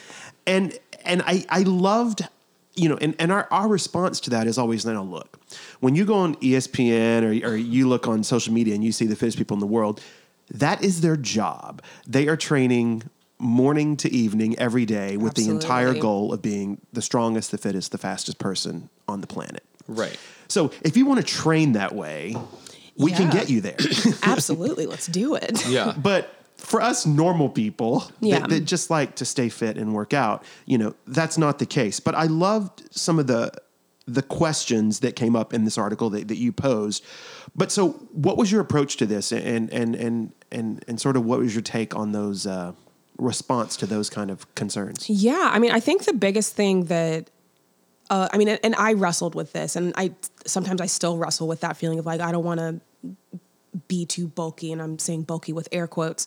and 0.46 0.78
and 1.04 1.22
I 1.22 1.44
I 1.48 1.62
loved 1.62 2.26
you 2.74 2.88
know 2.88 2.98
and, 3.00 3.14
and 3.18 3.32
our, 3.32 3.48
our 3.50 3.68
response 3.68 4.20
to 4.20 4.30
that 4.30 4.46
is 4.46 4.56
always 4.56 4.86
now 4.86 5.02
look 5.02 5.38
when 5.80 5.96
you 5.96 6.04
go 6.04 6.14
on 6.14 6.36
espn 6.36 7.22
or, 7.22 7.48
or 7.48 7.56
you 7.56 7.88
look 7.88 8.06
on 8.06 8.22
social 8.22 8.52
media 8.52 8.74
and 8.74 8.84
you 8.84 8.92
see 8.92 9.04
the 9.04 9.16
fittest 9.16 9.36
people 9.36 9.54
in 9.54 9.60
the 9.60 9.66
world 9.66 10.00
that 10.48 10.82
is 10.82 11.00
their 11.00 11.16
job 11.16 11.82
they 12.06 12.28
are 12.28 12.36
training 12.36 13.02
morning 13.38 13.96
to 13.96 14.12
evening 14.12 14.58
every 14.58 14.84
day 14.84 15.16
with 15.16 15.34
the 15.34 15.48
entire 15.48 15.94
goal 15.94 16.32
of 16.32 16.42
being 16.42 16.80
the 16.92 17.02
strongest 17.02 17.50
the 17.50 17.58
fittest 17.58 17.92
the 17.92 17.98
fastest 17.98 18.38
person 18.38 18.88
on 19.06 19.20
the 19.20 19.26
planet 19.26 19.62
Right. 19.86 20.18
so 20.48 20.70
if 20.82 20.96
you 20.96 21.06
want 21.06 21.20
to 21.20 21.26
train 21.26 21.72
that 21.72 21.94
way 21.94 22.36
we 22.96 23.12
can 23.12 23.30
get 23.30 23.48
you 23.48 23.60
there 23.60 23.76
Absolutely. 24.22 24.86
Let's 24.86 25.06
do 25.06 25.34
it. 25.36 25.64
Yeah. 25.68 25.94
but 25.96 26.34
for 26.56 26.80
us 26.80 27.06
normal 27.06 27.48
people 27.48 28.10
Yeah. 28.20 28.40
that, 28.40 28.48
that 28.50 28.60
just 28.64 28.90
like 28.90 29.14
to 29.16 29.24
stay 29.24 29.48
fit 29.48 29.78
and 29.78 29.94
work 29.94 30.12
out, 30.12 30.42
you 30.66 30.76
know, 30.76 30.94
that's 31.06 31.38
not 31.38 31.60
the 31.60 31.66
case. 31.66 32.00
But 32.00 32.16
I 32.16 32.24
loved 32.24 32.88
some 32.90 33.18
of 33.20 33.28
the 33.28 33.52
the 34.08 34.22
questions 34.22 35.00
that 35.00 35.14
came 35.14 35.36
up 35.36 35.52
in 35.54 35.64
this 35.64 35.76
article 35.78 36.08
that, 36.10 36.26
that 36.28 36.38
you 36.38 36.50
posed. 36.50 37.04
But 37.54 37.70
so 37.70 37.90
what 38.10 38.36
was 38.36 38.50
your 38.50 38.60
approach 38.60 38.96
to 38.96 39.06
this 39.06 39.30
and 39.32 39.70
and 39.72 39.94
and 39.94 40.32
and 40.50 40.84
and 40.88 41.00
sort 41.00 41.16
of 41.16 41.24
what 41.24 41.38
was 41.38 41.54
your 41.54 41.62
take 41.62 41.94
on 41.94 42.10
those 42.12 42.46
uh, 42.46 42.72
response 43.18 43.76
to 43.76 43.86
those 43.86 44.08
kind 44.08 44.30
of 44.30 44.52
concerns? 44.54 45.10
Yeah, 45.10 45.50
I 45.52 45.58
mean, 45.58 45.72
I 45.72 45.80
think 45.80 46.04
the 46.04 46.12
biggest 46.12 46.54
thing 46.54 46.84
that, 46.84 47.28
uh, 48.10 48.28
I 48.32 48.38
mean, 48.38 48.48
and 48.48 48.74
I 48.76 48.94
wrestled 48.94 49.34
with 49.34 49.52
this, 49.52 49.76
and 49.76 49.92
I 49.96 50.12
sometimes 50.46 50.80
I 50.80 50.86
still 50.86 51.18
wrestle 51.18 51.48
with 51.48 51.60
that 51.60 51.76
feeling 51.76 51.98
of 51.98 52.06
like 52.06 52.20
I 52.20 52.32
don't 52.32 52.44
want 52.44 52.60
to 52.60 52.80
be 53.88 54.06
too 54.06 54.28
bulky, 54.28 54.72
and 54.72 54.80
I'm 54.80 54.98
saying 54.98 55.22
bulky 55.22 55.52
with 55.52 55.68
air 55.72 55.86
quotes. 55.86 56.26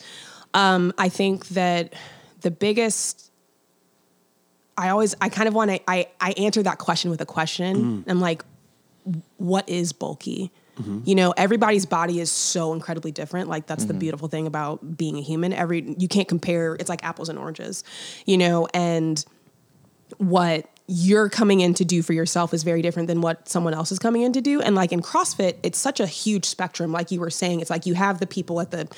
Um, 0.54 0.94
I 0.98 1.10
think 1.10 1.48
that 1.50 1.94
the 2.42 2.52
biggest, 2.52 3.32
I 4.78 4.90
always, 4.90 5.16
I 5.22 5.30
kind 5.30 5.48
of 5.48 5.54
want 5.54 5.72
to, 5.72 5.80
I 5.90 6.08
I 6.20 6.32
answer 6.32 6.62
that 6.64 6.78
question 6.78 7.10
with 7.10 7.22
a 7.22 7.26
question. 7.26 8.04
I'm 8.08 8.20
like, 8.20 8.44
what 9.38 9.68
is 9.70 9.94
bulky? 9.94 10.52
Mm-hmm. 10.78 11.02
You 11.06 11.16
know, 11.16 11.32
everybody's 11.32 11.86
body 11.86 12.20
is 12.20 12.32
so 12.32 12.74
incredibly 12.74 13.12
different. 13.12 13.50
Like 13.50 13.68
that's 13.68 13.86
the 13.86 13.94
mm-hmm. 13.94 14.00
beautiful 14.00 14.28
thing 14.28 14.48
about 14.48 14.98
being 14.98 15.18
a 15.18 15.22
human. 15.22 15.54
Every 15.54 15.96
you 15.98 16.08
can't 16.08 16.28
compare. 16.28 16.76
It's 16.76 16.90
like 16.90 17.04
apples 17.04 17.30
and 17.30 17.38
oranges, 17.38 17.84
you 18.26 18.38
know, 18.38 18.68
and 18.74 19.24
what 20.18 20.70
you're 20.88 21.30
coming 21.30 21.62
in 21.62 21.74
to 21.76 21.86
do 21.86 22.02
for 22.02 22.14
yourself 22.14 22.54
is 22.54 22.64
very 22.64 22.82
different 22.82 23.08
than 23.08 23.22
what 23.22 23.48
someone 23.48 23.74
else 23.74 23.92
is 23.92 24.00
coming 24.00 24.24
in 24.24 24.34
to 24.34 24.42
do. 24.42 24.62
And 24.62 24.76
like 24.76 24.92
in 24.92 25.02
CrossFit, 25.02 25.56
it's 25.64 25.78
such 25.78 26.00
a 26.00 26.06
huge 26.06 26.46
spectrum. 26.46 26.92
Like 26.92 27.12
you 27.12 27.20
were 27.22 27.30
saying, 27.30 27.62
it's 27.62 27.70
like 27.70 27.86
you 27.86 27.94
have 27.94 28.20
the 28.20 28.28
people 28.28 28.60
at 28.60 28.72
the 28.72 28.90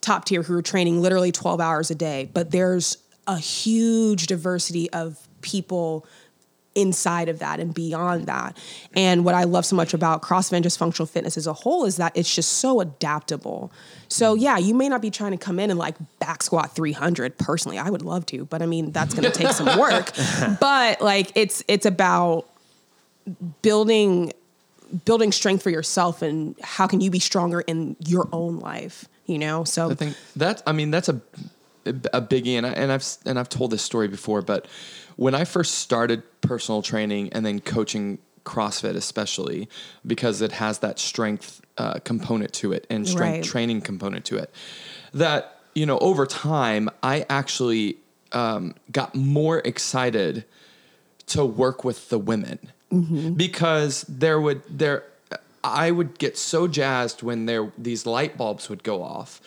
top 0.00 0.26
tier 0.26 0.42
who 0.42 0.54
are 0.54 0.62
training 0.62 1.00
literally 1.00 1.32
12 1.32 1.60
hours 1.60 1.90
a 1.90 1.94
day, 1.94 2.28
but 2.32 2.50
there's 2.50 2.98
a 3.26 3.38
huge 3.38 4.26
diversity 4.26 4.90
of 4.90 5.28
people 5.40 6.06
inside 6.74 7.28
of 7.28 7.40
that 7.40 7.58
and 7.58 7.74
beyond 7.74 8.26
that. 8.26 8.56
And 8.94 9.24
what 9.24 9.34
I 9.34 9.44
love 9.44 9.66
so 9.66 9.74
much 9.74 9.92
about 9.92 10.22
CrossFit 10.22 10.52
and 10.52 10.62
just 10.62 10.78
functional 10.78 11.06
fitness 11.06 11.36
as 11.36 11.46
a 11.46 11.52
whole 11.52 11.84
is 11.84 11.96
that 11.96 12.12
it's 12.14 12.32
just 12.32 12.52
so 12.54 12.80
adaptable. 12.80 13.72
So 14.08 14.34
mm-hmm. 14.34 14.42
yeah, 14.42 14.58
you 14.58 14.74
may 14.74 14.88
not 14.88 15.02
be 15.02 15.10
trying 15.10 15.32
to 15.32 15.36
come 15.36 15.58
in 15.58 15.70
and 15.70 15.78
like 15.78 15.96
back 16.18 16.42
squat 16.42 16.74
300 16.74 17.38
personally. 17.38 17.78
I 17.78 17.90
would 17.90 18.02
love 18.02 18.26
to, 18.26 18.44
but 18.44 18.62
I 18.62 18.66
mean, 18.66 18.92
that's 18.92 19.14
going 19.14 19.30
to 19.30 19.36
take 19.36 19.52
some 19.52 19.78
work. 19.78 20.12
But 20.60 21.00
like 21.00 21.32
it's 21.34 21.62
it's 21.66 21.86
about 21.86 22.46
building 23.62 24.32
building 25.04 25.30
strength 25.30 25.62
for 25.62 25.70
yourself 25.70 26.20
and 26.22 26.56
how 26.62 26.86
can 26.86 27.00
you 27.00 27.10
be 27.10 27.20
stronger 27.20 27.60
in 27.60 27.96
your 28.06 28.28
own 28.32 28.58
life, 28.58 29.06
you 29.26 29.38
know? 29.38 29.64
So 29.64 29.90
I 29.90 29.94
think 29.94 30.16
that's 30.36 30.62
I 30.66 30.72
mean 30.72 30.90
that's 30.90 31.08
a 31.08 31.20
a 31.86 32.20
biggie, 32.20 32.54
and 32.54 32.66
I, 32.66 32.70
and 32.70 32.92
I've 32.92 33.04
and 33.24 33.38
I've 33.38 33.48
told 33.48 33.70
this 33.70 33.82
story 33.82 34.08
before, 34.08 34.42
but 34.42 34.66
when 35.20 35.34
I 35.34 35.44
first 35.44 35.74
started 35.74 36.22
personal 36.40 36.80
training 36.80 37.30
and 37.34 37.44
then 37.44 37.60
coaching 37.60 38.16
CrossFit, 38.46 38.96
especially 38.96 39.68
because 40.06 40.40
it 40.40 40.52
has 40.52 40.78
that 40.78 40.98
strength 40.98 41.60
uh, 41.76 41.98
component 42.04 42.54
to 42.54 42.72
it 42.72 42.86
and 42.88 43.06
strength 43.06 43.34
Right. 43.34 43.44
training 43.44 43.82
component 43.82 44.24
to 44.24 44.38
it, 44.38 44.50
that 45.12 45.60
you 45.74 45.84
know 45.84 45.98
over 45.98 46.24
time 46.24 46.88
I 47.02 47.26
actually 47.28 47.98
um, 48.32 48.74
got 48.90 49.14
more 49.14 49.58
excited 49.58 50.46
to 51.26 51.44
work 51.44 51.84
with 51.84 52.08
the 52.08 52.18
women. 52.18 52.58
Because 53.36 54.06
there 54.08 54.40
would 54.40 54.62
there 54.70 55.04
I 55.62 55.90
would 55.90 56.18
get 56.18 56.38
so 56.38 56.66
jazzed 56.66 57.22
when 57.22 57.44
there 57.44 57.70
these 57.76 58.06
light 58.06 58.38
bulbs 58.38 58.70
would 58.70 58.82
go 58.82 59.02
off, 59.02 59.40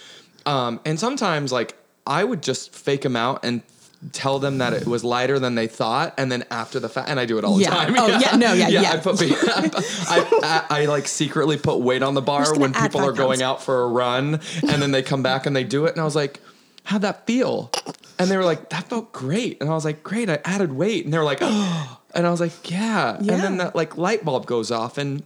um, 0.46 0.80
and 0.86 1.00
sometimes 1.00 1.52
like 1.52 1.76
I 2.06 2.24
would 2.24 2.44
just 2.44 2.74
fake 2.76 3.02
them 3.02 3.16
out 3.16 3.40
and 3.44 3.64
tell 4.12 4.40
them 4.40 4.58
that 4.58 4.74
it 4.74 4.86
was 4.86 5.04
lighter 5.04 5.40
than 5.40 5.56
they 5.56 5.68
thought, 5.68 6.14
and 6.18 6.32
then 6.32 6.44
after 6.52 6.80
the 6.80 6.90
fact, 6.90 7.10
and 7.10 7.20
I 7.20 7.26
do 7.26 7.38
it 7.38 7.44
all 7.44 7.60
Yeah. 7.60 7.70
the 7.70 7.76
time. 7.76 7.96
Oh, 7.98 8.08
yeah, 8.08 8.36
no, 8.36 8.54
yeah, 8.54 8.68
yeah. 8.70 8.92
I 8.92 8.98
put 8.98 9.22
I, 9.22 10.64
I, 10.70 10.82
I, 10.82 10.86
like 10.86 11.08
secretly 11.08 11.58
put 11.58 11.80
weight 11.80 12.04
on 12.04 12.14
the 12.14 12.22
bar 12.22 12.58
when 12.58 12.74
people 12.74 13.02
are 13.02 13.12
going 13.14 13.42
out 13.42 13.62
for 13.64 13.84
a 13.84 13.88
run, 13.88 14.40
and 14.62 14.82
then 14.82 14.92
they 14.92 15.02
come 15.04 15.24
back 15.24 15.46
and 15.46 15.56
they 15.56 15.64
do 15.64 15.86
it, 15.86 15.92
and 15.94 16.02
I 16.02 16.04
was 16.04 16.16
like, 16.16 16.40
"How'd 16.84 17.02
that 17.02 17.26
feel?" 17.26 17.72
And 18.20 18.30
they 18.30 18.38
were 18.38 18.46
like, 18.46 18.70
"That 18.70 18.90
felt 18.90 19.12
great," 19.14 19.60
and 19.62 19.70
I 19.70 19.74
was 19.74 19.86
like, 19.86 20.04
"Great, 20.04 20.30
I 20.30 20.40
added 20.46 20.74
weight," 20.74 21.06
and 21.06 21.14
they 21.14 21.18
were 21.18 21.24
like, 21.24 21.40
"Oh," 21.42 22.00
and 22.16 22.28
I 22.28 22.32
was 22.32 22.40
like, 22.40 22.70
"Yeah," 22.70 23.16
and 23.18 23.28
then 23.28 23.58
that 23.58 23.76
like 23.76 23.98
light 23.98 24.24
bulb 24.26 24.46
goes 24.46 24.70
off 24.72 24.98
and 24.98 25.24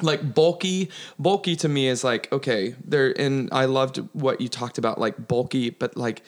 like 0.00 0.32
bulky 0.32 0.88
bulky 1.18 1.56
to 1.56 1.68
me 1.68 1.88
is 1.88 2.04
like 2.04 2.32
okay 2.32 2.76
there 2.84 3.12
and 3.20 3.48
i 3.50 3.64
loved 3.64 3.96
what 4.12 4.40
you 4.40 4.46
talked 4.48 4.78
about 4.78 5.00
like 5.00 5.26
bulky 5.26 5.70
but 5.70 5.96
like 5.96 6.22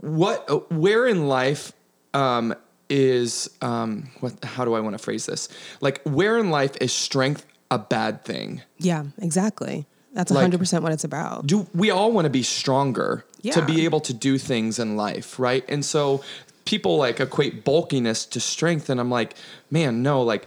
what 0.00 0.48
uh, 0.50 0.56
where 0.70 1.06
in 1.06 1.28
life 1.28 1.72
um 2.14 2.54
is 2.88 3.50
um 3.62 4.08
what 4.20 4.32
how 4.44 4.64
do 4.64 4.74
i 4.74 4.80
want 4.80 4.96
to 4.96 5.02
phrase 5.02 5.26
this 5.26 5.48
like 5.80 6.00
where 6.04 6.38
in 6.38 6.50
life 6.50 6.76
is 6.80 6.92
strength 6.92 7.44
a 7.70 7.78
bad 7.78 8.24
thing 8.24 8.62
yeah, 8.78 9.04
exactly. 9.18 9.86
That's 10.12 10.30
Like- 10.30 10.50
100% 10.52 10.82
what 10.82 10.92
it's 10.92 11.02
about. 11.04 11.46
do 11.46 11.66
we 11.74 11.90
all 11.90 12.12
want 12.12 12.26
to 12.26 12.30
be 12.30 12.42
stronger 12.44 13.24
yeah. 13.42 13.52
to 13.52 13.62
be 13.62 13.84
able 13.84 14.00
to 14.00 14.14
do 14.14 14.38
things 14.38 14.78
in 14.78 14.96
life, 14.96 15.38
right? 15.38 15.64
And 15.68 15.84
so 15.84 16.22
people 16.64 16.96
like 16.96 17.18
equate 17.20 17.64
bulkiness 17.64 18.24
to 18.26 18.40
strength, 18.40 18.88
and 18.88 19.00
I'm 19.00 19.10
like, 19.10 19.34
man, 19.70 20.02
no, 20.02 20.22
like. 20.22 20.46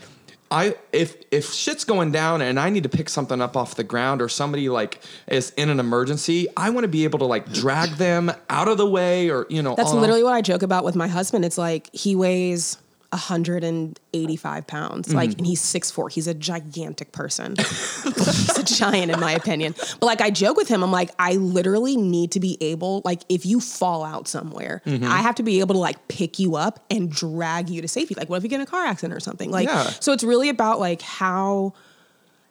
I 0.52 0.76
if 0.92 1.16
if 1.32 1.52
shit's 1.54 1.84
going 1.84 2.12
down 2.12 2.42
and 2.42 2.60
I 2.60 2.70
need 2.70 2.84
to 2.84 2.90
pick 2.90 3.08
something 3.10 3.40
up 3.42 3.56
off 3.56 3.76
the 3.76 3.84
ground 3.84 4.22
or 4.22 4.30
somebody 4.30 4.68
like 4.70 5.00
is 5.28 5.52
in 5.52 5.70
an 5.70 5.80
emergency, 5.80 6.48
I 6.58 6.72
want 6.72 6.86
to 6.86 6.88
be 6.88 7.04
able 7.04 7.20
to 7.20 7.26
like 7.26 7.52
drag 7.52 7.92
them 7.92 8.32
out 8.50 8.68
of 8.68 8.78
the 8.78 8.88
way 8.88 9.30
or 9.30 9.46
you 9.50 9.62
know 9.62 9.76
That's 9.76 9.92
all- 9.92 10.00
literally 10.00 10.24
what 10.24 10.34
I 10.34 10.42
joke 10.42 10.64
about 10.64 10.84
with 10.84 10.96
my 10.96 11.08
husband. 11.08 11.46
It's 11.46 11.58
like 11.58 11.94
he 11.94 12.16
weighs 12.16 12.78
185 13.12 14.68
pounds. 14.68 15.08
Mm-hmm. 15.08 15.18
Like, 15.18 15.38
and 15.38 15.46
he's 15.46 15.62
6'4. 15.62 16.12
He's 16.12 16.28
a 16.28 16.34
gigantic 16.34 17.12
person. 17.12 17.56
he's 17.58 18.58
a 18.58 18.64
giant, 18.64 19.12
in 19.12 19.20
my 19.20 19.32
opinion. 19.32 19.74
But 20.00 20.04
like, 20.06 20.22
I 20.22 20.30
joke 20.30 20.58
with 20.58 20.68
him, 20.68 20.84
I'm 20.84 20.92
like, 20.92 21.12
I 21.20 21.34
literally 21.34 21.96
need 21.98 22.32
to 22.34 22.40
be 22.40 22.58
able, 22.62 23.02
like, 23.06 23.22
if 23.30 23.46
you 23.46 23.60
fall 23.60 24.04
out 24.04 24.28
somewhere, 24.28 24.82
Mm-hmm. 24.86 25.06
I 25.06 25.18
have 25.18 25.36
to 25.36 25.44
be 25.44 25.60
able 25.60 25.76
to 25.76 25.80
like 25.80 26.08
pick 26.08 26.40
you 26.40 26.56
up 26.56 26.84
and 26.90 27.12
drag 27.12 27.70
you 27.70 27.82
to 27.82 27.88
safety. 27.88 28.16
Like, 28.16 28.30
what 28.30 28.38
if 28.38 28.44
you 28.44 28.50
get 28.50 28.56
in 28.58 28.62
a 28.62 28.66
car 28.66 28.86
accident 28.86 29.14
or 29.16 29.20
something? 29.20 29.52
Like, 29.52 29.68
Yeah. 29.68 29.84
so 30.00 30.14
it's 30.14 30.24
really 30.24 30.50
about 30.50 30.80
like 30.80 31.02
how 31.02 31.74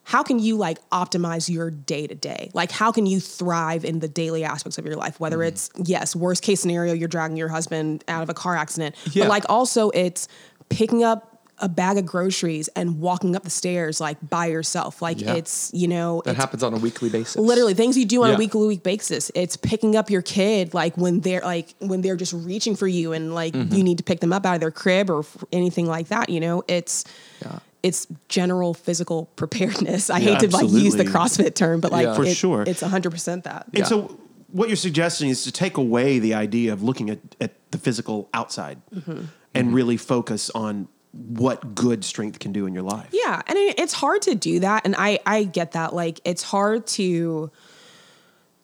how 0.05 0.23
can 0.23 0.39
you 0.39 0.57
like 0.57 0.79
optimize 0.91 1.51
your 1.53 1.71
day 1.71 2.07
to 2.07 2.15
day? 2.15 2.51
Like, 2.55 2.71
how 2.71 2.93
can 2.93 3.05
you 3.07 3.21
thrive 3.21 3.85
in 3.85 3.99
the 3.99 4.09
daily 4.09 4.43
aspects 4.45 4.79
of 4.79 4.87
your 4.87 4.97
life? 4.97 5.21
Whether 5.21 5.39
Mm-hmm. 5.39 5.49
it's, 5.49 5.71
yes, 5.85 6.17
worst 6.17 6.43
case 6.43 6.61
scenario, 6.61 6.95
you're 6.95 7.09
dragging 7.09 7.37
your 7.37 7.49
husband 7.49 8.05
out 8.09 8.23
of 8.23 8.31
a 8.31 8.35
car 8.35 8.57
accident, 8.57 8.95
Yeah. 9.13 9.25
but 9.25 9.29
like 9.31 9.45
also 9.51 9.91
it's 9.91 10.27
picking 10.69 11.03
up 11.05 11.35
a 11.61 11.69
bag 11.69 11.99
of 11.99 12.07
groceries 12.07 12.69
and 12.77 13.01
walking 13.01 13.35
up 13.35 13.43
the 13.43 13.51
stairs 13.51 14.01
like 14.01 14.17
by 14.31 14.47
yourself. 14.47 15.03
Like, 15.03 15.21
Yeah. 15.21 15.35
it's, 15.35 15.73
you 15.75 15.89
know, 15.89 16.23
That 16.25 16.31
it's 16.33 16.39
happens 16.41 16.63
on 16.63 16.73
a 16.73 16.77
weekly 16.77 17.09
basis. 17.09 17.35
literally 17.35 17.75
things 17.75 17.99
you 17.99 18.05
do 18.05 18.23
on 18.23 18.29
Yeah. 18.29 18.37
a 18.37 18.39
weekly 18.39 18.65
week 18.69 18.85
basis. 18.85 19.33
It's 19.35 19.57
picking 19.57 19.97
up 19.97 20.09
your 20.09 20.23
kid 20.23 20.73
like 20.73 20.97
when 20.97 21.19
they're 21.19 21.41
like 21.41 21.75
when 21.81 22.01
they're 22.01 22.15
just 22.15 22.33
reaching 22.33 22.77
for 22.77 22.87
you 22.87 23.13
and 23.13 23.35
like 23.35 23.55
Mm-hmm. 23.55 23.75
you 23.75 23.83
need 23.83 23.99
to 23.99 24.05
pick 24.05 24.21
them 24.21 24.33
up 24.33 24.47
out 24.47 24.55
of 24.55 24.61
their 24.61 24.71
crib 24.71 25.11
or 25.11 25.21
f- 25.21 25.43
anything 25.51 25.87
like 25.87 26.09
that. 26.09 26.29
You 26.29 26.39
know, 26.39 26.63
it's 26.69 27.03
Yeah. 27.43 27.59
it's 27.83 28.07
general 28.29 28.73
physical 28.73 29.29
preparedness. 29.37 30.11
I 30.11 30.19
Yeah, 30.19 30.39
hate 30.39 30.51
to 30.51 30.57
like 30.57 30.71
use 30.71 30.95
the. 30.95 31.05
CrossFit 31.05 31.57
term, 31.57 31.81
but 31.81 31.91
like 31.91 32.05
Yeah. 32.07 32.15
For 32.15 32.25
it- 32.25 32.37
sure. 32.37 32.63
it's 32.69 32.83
hundred 32.83 33.11
percent 33.11 33.43
that. 33.45 33.67
And 33.75 33.85
so, 33.85 34.17
what 34.51 34.69
you're 34.69 34.77
suggesting 34.77 35.29
is 35.31 35.45
to 35.45 35.53
take 35.53 35.77
away 35.77 36.19
the 36.19 36.35
idea 36.35 36.73
of 36.73 36.83
looking 36.83 37.11
at, 37.11 37.19
at 37.41 37.53
the 37.71 37.79
physical 37.79 38.29
outside 38.33 38.81
Mm-hmm. 38.95 39.25
and 39.55 39.75
really 39.75 39.97
focus 39.97 40.51
on 40.55 40.89
what 41.13 41.75
good 41.75 42.05
strength 42.05 42.39
can 42.39 42.53
do 42.53 42.67
in 42.67 42.75
your 42.75 42.83
life. 42.83 43.09
Yeah, 43.13 43.41
and 43.47 43.57
it's 43.59 43.93
hard 43.95 44.23
to 44.23 44.35
do 44.35 44.61
that, 44.61 44.85
and 44.85 44.95
I 44.99 45.19
I 45.27 45.45
get 45.45 45.73
that. 45.73 45.95
Like, 45.95 46.21
it's 46.25 46.43
hard 46.43 46.87
to 46.99 47.51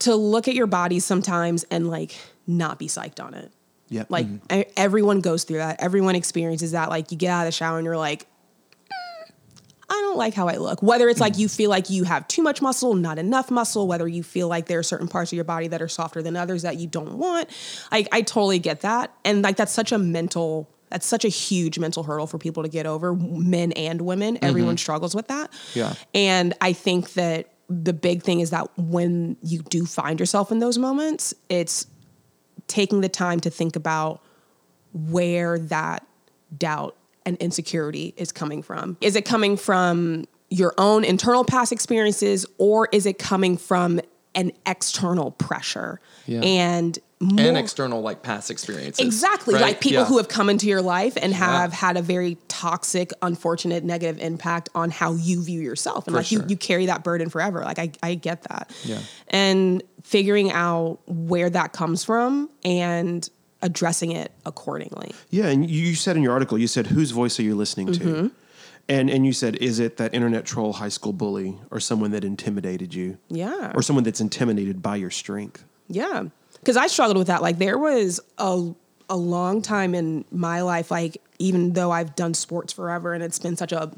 to 0.00 0.14
look 0.14 0.48
at 0.48 0.54
your 0.54 0.66
body 0.66 1.00
sometimes 1.00 1.64
and 1.70 1.88
like 1.88 2.14
not 2.46 2.78
be 2.78 2.86
psyched 2.86 3.22
on 3.24 3.34
it. 3.34 3.50
Yeah. 3.88 4.04
Like 4.08 4.26
e- 4.52 4.64
everyone 4.76 5.20
goes 5.20 5.44
through 5.44 5.58
that. 5.58 5.80
Everyone 5.80 6.14
experiences 6.14 6.72
that. 6.72 6.88
Like 6.90 7.10
you 7.12 7.16
get 7.18 7.30
out 7.30 7.42
of 7.42 7.46
the 7.46 7.52
shower 7.52 7.78
and 7.78 7.84
you're 7.84 7.96
like, 7.96 8.22
"Mm, 8.24 8.26
I 9.88 9.92
don't 9.92 10.16
like 10.16 10.34
how 10.34 10.48
I 10.48 10.56
look. 10.56 10.82
Whether 10.82 11.08
it's 11.08 11.20
like 11.20 11.34
mm. 11.34 11.40
you 11.40 11.48
feel 11.48 11.70
like 11.70 11.90
you 11.90 12.04
have 12.04 12.26
too 12.28 12.42
much 12.42 12.62
muscle, 12.62 12.94
not 12.94 13.18
enough 13.18 13.50
muscle, 13.50 13.86
whether 13.86 14.08
you 14.08 14.22
feel 14.22 14.48
like 14.48 14.66
there 14.66 14.78
are 14.78 14.84
certain 14.84 15.08
parts 15.08 15.32
of 15.32 15.36
your 15.36 15.44
body 15.44 15.68
that 15.68 15.82
are 15.82 15.88
softer 15.88 16.22
than 16.22 16.36
others 16.36 16.62
that 16.62 16.76
you 16.76 16.86
don't 16.86 17.18
want. 17.18 17.48
I, 17.92 18.06
I 18.12 18.22
totally 18.22 18.58
get 18.58 18.80
that. 18.80 19.14
And 19.24 19.42
like 19.42 19.56
that's 19.56 19.72
such 19.72 19.92
a 19.92 19.98
mental, 19.98 20.70
that's 20.90 21.06
such 21.06 21.24
a 21.24 21.28
huge 21.28 21.78
mental 21.78 22.02
hurdle 22.02 22.26
for 22.26 22.38
people 22.38 22.62
to 22.62 22.68
get 22.68 22.86
over, 22.86 23.14
men 23.14 23.72
and 23.72 24.00
women. 24.00 24.36
Mm-hmm. 24.36 24.44
Everyone 24.44 24.76
struggles 24.76 25.14
with 25.14 25.28
that. 25.28 25.50
Yeah. 25.74 25.94
And 26.14 26.54
I 26.60 26.72
think 26.72 27.12
that 27.14 27.50
the 27.68 27.92
big 27.92 28.22
thing 28.22 28.40
is 28.40 28.50
that 28.50 28.68
when 28.78 29.36
you 29.42 29.60
do 29.62 29.86
find 29.86 30.20
yourself 30.20 30.52
in 30.52 30.58
those 30.58 30.78
moments, 30.78 31.34
it's 31.48 31.86
taking 32.66 33.00
the 33.00 33.08
time 33.08 33.40
to 33.40 33.50
think 33.50 33.76
about 33.76 34.22
where 34.92 35.58
that 35.58 36.06
doubt 36.56 36.96
and 37.26 37.36
insecurity 37.38 38.14
is 38.16 38.32
coming 38.32 38.62
from. 38.62 38.96
Is 39.00 39.16
it 39.16 39.24
coming 39.24 39.56
from 39.56 40.26
your 40.50 40.74
own 40.78 41.04
internal 41.04 41.44
past 41.44 41.72
experiences 41.72 42.46
or 42.58 42.88
is 42.92 43.06
it 43.06 43.18
coming 43.18 43.56
from 43.56 44.00
an 44.34 44.52
external 44.66 45.30
pressure? 45.32 46.00
Yeah. 46.26 46.40
And 46.42 46.98
more, 47.20 47.46
and 47.46 47.56
external 47.56 48.02
like 48.02 48.22
past 48.22 48.50
experiences. 48.50 49.04
Exactly. 49.04 49.54
right? 49.54 49.62
Like 49.62 49.80
people 49.80 50.00
Yeah. 50.02 50.04
who 50.06 50.18
have 50.18 50.28
come 50.28 50.50
into 50.50 50.66
your 50.66 50.82
life 50.82 51.16
and 51.20 51.32
have 51.32 51.72
had 51.72 51.96
a 51.96 52.02
very 52.02 52.36
toxic, 52.48 53.12
unfortunate, 53.22 53.82
negative 53.84 54.20
impact 54.20 54.68
on 54.74 54.90
how 54.90 55.14
you 55.14 55.42
view 55.42 55.60
yourself. 55.60 56.06
And 56.06 56.14
For 56.14 56.18
like 56.20 56.26
sure. 56.26 56.42
you, 56.42 56.48
you 56.48 56.56
carry 56.56 56.86
that 56.86 57.02
burden 57.02 57.30
forever. 57.30 57.60
Like 57.62 57.78
I, 57.78 57.92
I 58.02 58.14
get 58.14 58.42
that. 58.42 58.70
Yeah. 58.84 58.98
And 59.28 59.82
figuring 60.02 60.52
out 60.52 60.98
where 61.06 61.48
that 61.48 61.72
comes 61.72 62.04
from 62.04 62.50
and 62.62 63.26
addressing 63.64 64.12
it 64.12 64.30
accordingly. 64.46 65.12
Yeah, 65.30 65.46
and 65.46 65.68
you 65.68 65.96
said 65.96 66.16
in 66.16 66.22
your 66.22 66.32
article, 66.32 66.58
you 66.58 66.68
said, 66.68 66.88
whose 66.88 67.10
voice 67.10 67.40
are 67.40 67.42
you 67.42 67.56
listening 67.56 67.92
to? 67.94 68.04
Mm-hmm. 68.04 68.26
And 68.86 69.08
and 69.08 69.24
you 69.24 69.32
said, 69.32 69.56
is 69.56 69.80
it 69.80 69.96
that 69.96 70.14
internet 70.14 70.44
troll 70.44 70.74
high 70.74 70.90
school 70.90 71.14
bully 71.14 71.58
or 71.70 71.80
someone 71.80 72.10
that 72.10 72.22
intimidated 72.22 72.94
you? 72.94 73.16
Yeah. 73.28 73.72
Or 73.74 73.80
someone 73.80 74.04
that's 74.04 74.20
intimidated 74.20 74.82
by 74.82 74.96
your 74.96 75.10
strength? 75.10 75.64
Yeah. 75.88 76.24
Cause 76.64 76.76
I 76.76 76.86
struggled 76.86 77.16
with 77.16 77.26
that. 77.28 77.40
Like 77.42 77.58
there 77.58 77.78
was 77.78 78.20
a 78.38 78.72
a 79.08 79.16
long 79.16 79.62
time 79.62 79.94
in 79.94 80.24
my 80.30 80.60
life, 80.62 80.90
like 80.90 81.16
even 81.38 81.72
though 81.72 81.90
I've 81.90 82.14
done 82.14 82.34
sports 82.34 82.72
forever 82.72 83.14
and 83.14 83.22
it's 83.22 83.38
been 83.38 83.56
such 83.56 83.72
a 83.72 83.90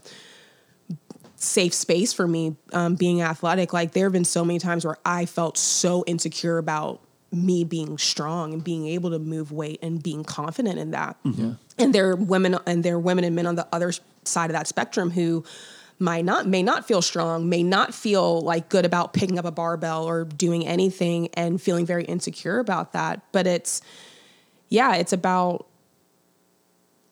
safe 1.34 1.74
space 1.74 2.12
for 2.12 2.26
me 2.26 2.56
um, 2.72 2.94
being 2.94 3.22
athletic, 3.22 3.72
like 3.72 3.92
there 3.92 4.06
have 4.06 4.12
been 4.12 4.24
so 4.24 4.44
many 4.44 4.58
times 4.58 4.84
where 4.84 4.96
I 5.04 5.26
felt 5.26 5.58
so 5.58 6.04
insecure 6.06 6.58
about 6.58 7.00
me 7.32 7.64
being 7.64 7.98
strong 7.98 8.52
and 8.52 8.62
being 8.62 8.86
able 8.86 9.10
to 9.10 9.18
move 9.18 9.52
weight 9.52 9.78
and 9.82 10.02
being 10.02 10.24
confident 10.24 10.78
in 10.78 10.92
that. 10.92 11.22
Mm-hmm. 11.24 11.52
And 11.78 11.94
there 11.94 12.10
are 12.10 12.16
women 12.16 12.56
and 12.66 12.84
there 12.84 12.94
are 12.94 13.00
women 13.00 13.24
and 13.24 13.34
men 13.34 13.46
on 13.46 13.56
the 13.56 13.66
other 13.72 13.92
side 14.24 14.50
of 14.50 14.54
that 14.54 14.66
spectrum 14.66 15.10
who 15.10 15.44
might 15.98 16.24
not 16.24 16.46
may 16.46 16.62
not 16.62 16.86
feel 16.86 17.02
strong, 17.02 17.48
may 17.48 17.62
not 17.62 17.94
feel 17.94 18.40
like 18.40 18.68
good 18.68 18.84
about 18.84 19.12
picking 19.12 19.38
up 19.38 19.44
a 19.44 19.50
barbell 19.50 20.04
or 20.04 20.24
doing 20.24 20.66
anything 20.66 21.28
and 21.34 21.60
feeling 21.60 21.86
very 21.86 22.04
insecure 22.04 22.58
about 22.58 22.92
that. 22.92 23.22
But 23.32 23.46
it's 23.46 23.80
yeah, 24.68 24.94
it's 24.96 25.12
about 25.12 25.66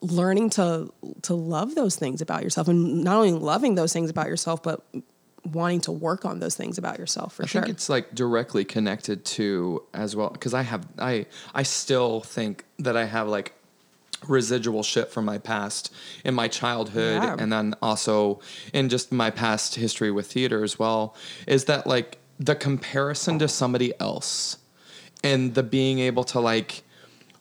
learning 0.01 0.51
to 0.51 0.93
to 1.23 1.35
love 1.35 1.75
those 1.75 1.97
things 1.97 2.21
about 2.21 2.43
yourself 2.43 2.69
and 2.69 3.03
not 3.05 3.17
only 3.17 3.33
loving 3.33 3.75
those 3.75 3.91
things 3.93 4.11
about 4.11 4.27
yourself 4.27 4.63
but 4.63 4.85
wanting 5.53 5.81
to 5.83 5.93
work 5.93 6.25
on 6.25 6.41
those 6.41 6.55
things 6.57 6.79
about 6.79 6.99
yourself 6.99 7.35
for 7.35 7.43
I 7.43 7.47
sure. 7.47 7.63
think 7.63 7.75
it's 7.75 7.89
like 7.89 8.15
directly 8.15 8.65
connected 8.65 9.25
to 9.27 9.83
as 9.93 10.17
well 10.17 10.31
because 10.31 10.55
I 10.55 10.63
have 10.63 10.87
I 10.99 11.27
I 11.55 11.63
still 11.65 12.21
think 12.23 12.65
that 12.79 12.97
I 12.97 13.05
have 13.05 13.29
like 13.29 13.53
residual 14.27 14.83
shit 14.83 15.11
from 15.11 15.27
my 15.27 15.37
past 15.37 15.93
in 16.25 16.33
my 16.35 16.49
childhood 16.49 17.23
Yeah. 17.23 17.37
and 17.39 17.53
then 17.53 17.75
also 17.83 18.41
in 18.73 18.89
just 18.89 19.13
my 19.13 19.31
past 19.31 19.75
history 19.75 20.11
with 20.11 20.33
theater 20.33 20.65
as 20.65 20.79
well 20.79 21.15
is 21.47 21.67
that 21.67 21.87
like 21.87 22.19
the 22.41 22.55
comparison 22.55 23.39
to 23.41 23.49
somebody 23.49 23.93
else 24.01 24.57
and 25.23 25.55
the 25.55 25.63
being 25.63 25.99
able 25.99 26.25
to 26.25 26.41
like 26.41 26.83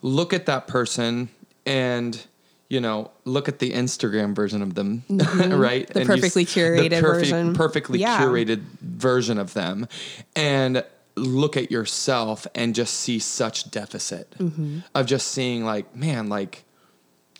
look 0.01 0.33
at 0.33 0.45
that 0.45 0.67
person 0.67 1.29
and 1.65 2.27
you 2.73 2.81
know 2.81 3.11
look 3.25 3.47
at 3.47 3.57
the 3.59 3.71
Instagram 3.83 4.29
version 4.35 4.61
of 4.61 4.71
them 4.73 5.03
right 5.09 5.87
Mm-hmm. 5.87 5.93
The 5.93 5.99
And 5.99 6.09
you 6.09 6.15
perfectly 6.15 6.45
curated 6.45 7.01
version. 7.01 7.53
perfectly 7.53 7.99
Yeah. 7.99 8.19
curated 8.21 8.61
version 8.81 9.37
of 9.37 9.53
them 9.53 9.87
and 10.35 10.83
look 11.15 11.55
at 11.55 11.69
yourself 11.71 12.47
and 12.55 12.73
just 12.73 12.93
see 13.03 13.19
such 13.19 13.69
deficit 13.69 14.25
Mm-hmm. 14.39 14.79
of 14.95 15.05
just 15.05 15.27
seeing 15.27 15.63
like 15.63 15.95
man 15.95 16.29
like 16.29 16.63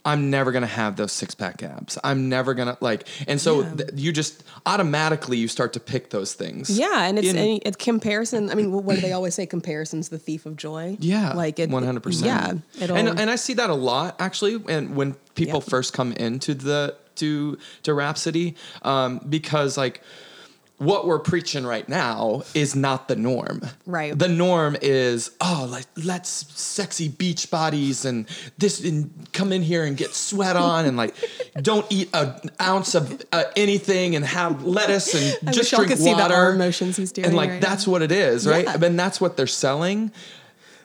i'm 0.06 0.30
never 0.30 0.52
gonna 0.52 0.68
have 0.68 0.96
those 0.98 1.12
six-pack 1.12 1.64
abs 1.64 1.98
i'm 2.04 2.28
never 2.30 2.54
gonna 2.54 2.78
like 2.82 3.08
and 3.28 3.40
so 3.40 3.62
Yeah. 3.62 3.74
th- 3.76 3.90
you 3.96 4.12
just 4.12 4.44
automatically 4.66 5.38
you 5.38 5.48
start 5.48 5.74
to 5.74 5.80
pick 5.80 6.10
those 6.10 6.34
things 6.34 6.70
Yeah, 6.70 7.04
and 7.06 7.18
it's 7.18 7.28
In- 7.30 7.38
and 7.38 7.62
it's 7.66 7.78
comparison. 7.78 8.50
I 8.50 8.56
mean, 8.56 8.72
what 8.72 8.96
do 8.96 9.02
they 9.02 9.12
always 9.14 9.34
say? 9.36 9.46
Comparison's 9.46 10.10
the 10.10 10.18
thief 10.18 10.46
of 10.46 10.56
joy. 10.58 10.98
Yeah, 11.00 11.34
like 11.34 11.60
it. 11.60 11.70
one 11.70 11.84
hundred 11.84 12.04
percent. 12.04 12.26
Yeah, 12.78 12.84
it'll, 12.84 12.98
and 12.98 13.20
and 13.20 13.30
I 13.30 13.36
see 13.38 13.54
that 13.56 13.70
a 13.70 13.76
lot 13.76 14.16
actually, 14.20 14.62
and 14.68 14.96
when 14.96 15.16
people 15.36 15.62
Yeah. 15.64 15.70
first 15.70 15.94
come 15.94 16.12
into 16.14 16.54
the 16.54 16.96
to 17.16 17.58
to 17.84 17.94
Rhapsody, 17.94 18.56
um, 18.82 19.20
because 19.30 19.78
like 19.78 20.02
what 20.84 21.08
we're 21.08 21.20
preaching 21.20 21.66
right 21.66 21.88
now 21.88 22.44
is 22.54 22.76
not 22.76 23.08
the 23.08 23.16
norm. 23.16 23.62
Right. 23.86 24.18
The 24.18 24.28
norm 24.28 24.78
is 24.82 25.32
oh, 25.42 25.68
like 25.70 25.86
let's 25.96 26.30
sexy 26.30 27.10
beach 27.10 27.50
bodies 27.50 28.06
and 28.06 28.28
this 28.58 28.84
and 28.84 29.12
come 29.34 29.52
in 29.52 29.62
here 29.62 29.84
and 29.84 29.96
get 29.96 30.14
sweat 30.14 30.56
on 30.56 30.86
and 30.86 30.98
like 30.98 31.16
don't 31.62 31.86
eat 31.90 32.10
an 32.14 32.52
ounce 32.62 32.96
of 32.96 33.22
uh, 33.32 33.44
anything 33.56 34.16
and 34.16 34.26
have 34.26 34.64
lettuce 34.64 35.14
and 35.14 35.50
I 35.50 35.52
just 35.52 35.72
drink 35.72 35.90
could 35.90 35.98
see 35.98 36.14
the 36.14 36.18
water. 36.20 36.34
arm 36.34 36.58
motions 36.58 36.98
he's 36.98 37.12
doing 37.12 37.28
and 37.28 37.36
like 37.36 37.50
right 37.50 37.62
that's 37.62 37.88
now. 37.88 37.94
what 37.94 38.02
it 38.02 38.12
is, 38.12 38.48
right? 38.48 38.66
Yeah. 38.66 38.84
And 38.84 39.00
that's 39.00 39.22
what 39.22 39.38
they're 39.38 39.48
selling. 39.48 40.12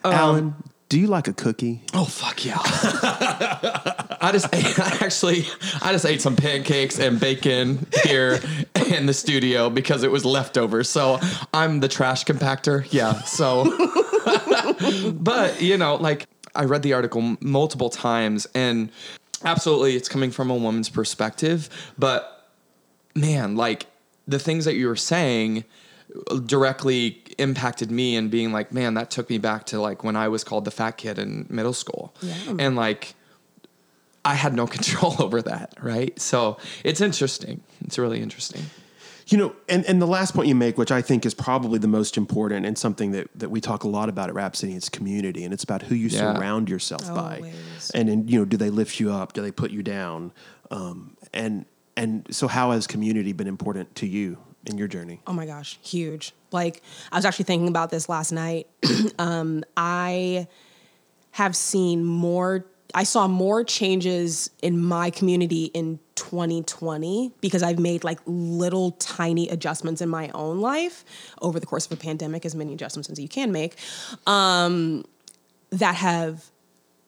Um, 0.03 0.13
Alan, 0.13 0.55
do 0.87 0.99
you 0.99 1.07
like 1.07 1.27
a 1.27 1.33
cookie? 1.33 1.81
Oh 1.93 2.05
fuck 2.05 2.45
yeah! 2.45 3.95
I 4.21 4.31
just 4.31 4.53
ate, 4.53 4.79
I 4.79 4.97
actually 5.01 5.45
I 5.81 5.91
just 5.91 6.05
ate 6.05 6.21
some 6.21 6.35
pancakes 6.35 6.99
and 6.99 7.19
bacon 7.19 7.85
here 8.03 8.39
in 8.87 9.05
the 9.05 9.13
studio 9.13 9.69
because 9.69 10.03
it 10.03 10.11
was 10.11 10.25
leftover. 10.25 10.83
So 10.83 11.19
I'm 11.53 11.79
the 11.79 11.87
trash 11.87 12.25
compactor. 12.25 12.85
Yeah. 12.91 13.13
So, 13.23 13.65
but 15.13 15.61
you 15.61 15.77
know, 15.77 15.95
like 15.95 16.27
I 16.55 16.65
read 16.65 16.83
the 16.83 16.93
article 16.93 17.37
multiple 17.39 17.89
times, 17.89 18.47
and 18.53 18.91
absolutely, 19.43 19.95
it's 19.95 20.09
coming 20.09 20.31
from 20.31 20.49
a 20.49 20.55
woman's 20.55 20.89
perspective. 20.89 21.69
But 21.97 22.49
man, 23.15 23.55
like 23.55 23.87
the 24.27 24.39
things 24.39 24.65
that 24.65 24.75
you 24.75 24.87
were 24.87 24.95
saying 24.95 25.63
directly 26.45 27.21
impacted 27.37 27.91
me 27.91 28.15
and 28.15 28.31
being 28.31 28.51
like, 28.51 28.71
man, 28.71 28.95
that 28.95 29.11
took 29.11 29.29
me 29.29 29.37
back 29.37 29.65
to 29.67 29.79
like 29.79 30.03
when 30.03 30.15
I 30.15 30.27
was 30.27 30.43
called 30.43 30.65
the 30.65 30.71
fat 30.71 30.97
kid 30.97 31.19
in 31.19 31.45
middle 31.49 31.73
school. 31.73 32.15
Yeah. 32.21 32.55
And 32.57 32.75
like 32.75 33.15
I 34.29 34.35
had 34.35 34.53
no 34.53 34.67
control 34.77 35.15
over 35.19 35.41
that, 35.41 35.73
right? 35.81 36.19
So 36.19 36.57
it's 36.83 37.01
interesting. 37.01 37.61
It's 37.85 37.97
really 37.97 38.21
interesting. 38.21 38.63
You 39.27 39.37
know, 39.37 39.55
and, 39.67 39.85
and 39.85 40.01
the 40.01 40.07
last 40.07 40.33
point 40.33 40.47
you 40.47 40.55
make, 40.55 40.77
which 40.77 40.91
I 40.91 41.01
think 41.03 41.23
is 41.25 41.35
probably 41.35 41.77
the 41.77 41.87
most 41.87 42.17
important 42.17 42.65
and 42.65 42.75
something 42.77 43.11
that, 43.11 43.27
that 43.35 43.49
we 43.49 43.61
talk 43.61 43.83
a 43.83 43.87
lot 43.87 44.09
about 44.09 44.29
at 44.29 44.35
Rhapsody, 44.35 44.73
it's 44.73 44.89
community 44.89 45.43
and 45.43 45.53
it's 45.53 45.63
about 45.63 45.83
who 45.83 45.93
you 45.93 46.07
Yeah. 46.07 46.33
surround 46.33 46.67
yourself 46.67 47.05
by. 47.13 47.51
And, 47.93 48.09
and, 48.09 48.29
you 48.29 48.39
know, 48.39 48.45
do 48.45 48.57
they 48.57 48.71
lift 48.71 48.99
you 48.99 49.11
up? 49.11 49.33
Do 49.33 49.41
they 49.43 49.51
put 49.51 49.69
you 49.69 49.83
down? 49.83 50.31
Um, 50.71 51.15
and, 51.31 51.65
and 51.95 52.25
so 52.31 52.47
how 52.47 52.71
has 52.71 52.87
community 52.87 53.33
been 53.33 53.47
important 53.47 53.93
to 53.95 54.07
you 54.07 54.37
in 54.65 54.79
your 54.79 54.87
journey? 54.87 55.21
Oh 55.27 55.33
my 55.33 55.45
gosh, 55.45 55.77
huge. 55.83 56.33
Like 56.51 56.81
I 57.11 57.15
was 57.17 57.25
actually 57.25 57.45
thinking 57.45 57.67
about 57.67 57.91
this 57.91 58.09
last 58.09 58.31
night. 58.31 58.67
um, 59.19 59.63
I 59.77 60.47
have 61.31 61.55
seen 61.55 62.03
more 62.03 62.65
I 62.93 63.03
saw 63.03 63.27
more 63.27 63.63
changes 63.63 64.49
in 64.61 64.83
my 64.83 65.09
community 65.09 65.65
in 65.65 65.99
2020 66.15 67.33
because 67.39 67.61
I've 67.61 67.79
made 67.79 68.03
like 68.03 68.19
little 68.25 68.91
tiny 68.91 69.47
adjustments 69.49 70.01
in 70.01 70.09
my 70.09 70.29
own 70.33 70.59
life 70.59 71.05
over 71.41 71.59
the 71.59 71.65
course 71.65 71.85
of 71.85 71.91
a 71.91 71.97
pandemic, 71.97 72.45
as 72.45 72.55
many 72.55 72.73
adjustments 72.73 73.09
as 73.09 73.19
you 73.19 73.27
can 73.27 73.51
make, 73.51 73.75
um, 74.25 75.05
that 75.69 75.95
have 75.95 76.49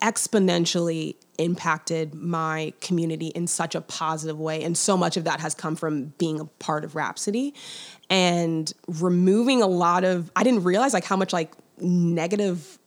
exponentially 0.01 1.15
impacted 1.37 2.13
my 2.13 2.73
community 2.81 3.27
in 3.27 3.47
such 3.47 3.75
a 3.75 3.81
positive 3.81 4.39
way. 4.39 4.63
And 4.63 4.77
so 4.77 4.95
much 4.97 5.17
of 5.17 5.23
that 5.23 5.39
has 5.39 5.55
come 5.55 5.75
from 5.75 6.13
being 6.17 6.39
a 6.39 6.45
part 6.45 6.83
of 6.83 6.95
Rhapsody 6.95 7.53
and 8.09 8.71
removing 8.87 9.61
a 9.61 9.67
lot 9.67 10.03
of, 10.03 10.31
I 10.35 10.43
didn't 10.43 10.63
realize 10.63 10.93
like 10.93 11.05
how 11.05 11.17
much 11.17 11.33
like 11.33 11.53
negative 11.79 12.79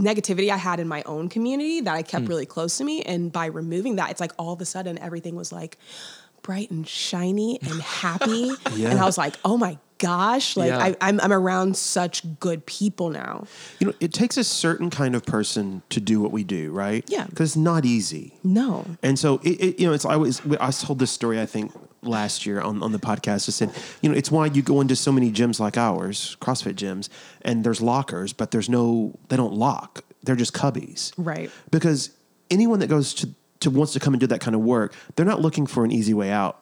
negativity 0.00 0.50
I 0.50 0.56
had 0.56 0.80
in 0.80 0.88
my 0.88 1.02
own 1.04 1.28
community 1.28 1.80
that 1.82 1.94
I 1.94 2.02
kept 2.02 2.24
hmm. 2.24 2.30
really 2.30 2.46
close 2.46 2.78
to 2.78 2.84
me. 2.84 3.02
And 3.02 3.30
by 3.30 3.46
removing 3.46 3.96
that, 3.96 4.10
it's 4.10 4.20
like 4.20 4.32
all 4.38 4.52
of 4.52 4.60
a 4.60 4.64
sudden 4.64 4.98
everything 4.98 5.36
was 5.36 5.52
like 5.52 5.78
bright 6.42 6.70
and 6.70 6.86
shiny 6.86 7.60
and 7.62 7.80
happy. 7.82 8.50
Yeah. 8.74 8.90
And 8.90 8.98
I 8.98 9.04
was 9.04 9.18
like, 9.18 9.36
oh 9.44 9.56
my 9.56 9.78
gosh, 9.98 10.56
like 10.56 10.70
Yeah. 10.70 10.78
I, 10.78 10.96
I'm, 11.00 11.20
I'm 11.20 11.32
around 11.32 11.76
such 11.76 12.22
good 12.40 12.64
people 12.66 13.10
now. 13.10 13.44
You 13.78 13.88
know, 13.88 13.94
it 14.00 14.12
takes 14.12 14.36
a 14.36 14.44
certain 14.44 14.90
kind 14.90 15.14
of 15.14 15.24
person 15.24 15.82
to 15.90 16.00
do 16.00 16.20
what 16.20 16.32
we 16.32 16.42
do, 16.42 16.72
right? 16.72 17.04
Yeah. 17.06 17.26
Because 17.26 17.50
it's 17.50 17.56
not 17.56 17.84
easy. 17.84 18.34
No. 18.42 18.86
And 19.02 19.18
so, 19.18 19.40
it, 19.42 19.60
it, 19.60 19.80
you 19.80 19.86
know, 19.86 19.92
it's 19.92 20.04
I 20.04 20.14
always 20.14 20.40
I 20.58 20.70
told 20.70 20.98
this 20.98 21.10
story 21.10 21.40
I 21.40 21.46
think 21.46 21.72
last 22.02 22.46
year 22.46 22.60
on, 22.60 22.82
on 22.82 22.92
the 22.92 22.98
podcast. 22.98 23.48
I 23.48 23.52
said, 23.52 23.70
you 24.00 24.08
know, 24.08 24.16
it's 24.16 24.30
why 24.30 24.46
you 24.46 24.62
go 24.62 24.80
into 24.80 24.96
so 24.96 25.12
many 25.12 25.30
gyms 25.30 25.60
like 25.60 25.76
ours, 25.76 26.36
CrossFit 26.40 26.74
gyms, 26.74 27.08
and 27.42 27.62
there's 27.64 27.80
lockers, 27.80 28.32
but 28.32 28.50
there's 28.50 28.68
no 28.68 29.18
they 29.28 29.36
don't 29.36 29.52
lock. 29.54 30.04
They're 30.22 30.36
just 30.36 30.52
cubbies, 30.54 31.12
Right. 31.16 31.50
Because 31.70 32.10
anyone 32.50 32.78
that 32.80 32.88
goes 32.88 33.14
to 33.14 33.28
to 33.60 33.70
wants 33.70 33.92
to 33.92 34.00
come 34.00 34.14
and 34.14 34.20
do 34.20 34.26
that 34.28 34.40
kind 34.40 34.54
of 34.54 34.62
work, 34.62 34.94
they're 35.16 35.26
not 35.26 35.40
looking 35.40 35.66
for 35.66 35.84
an 35.84 35.92
easy 35.92 36.14
way 36.14 36.30
out. 36.30 36.56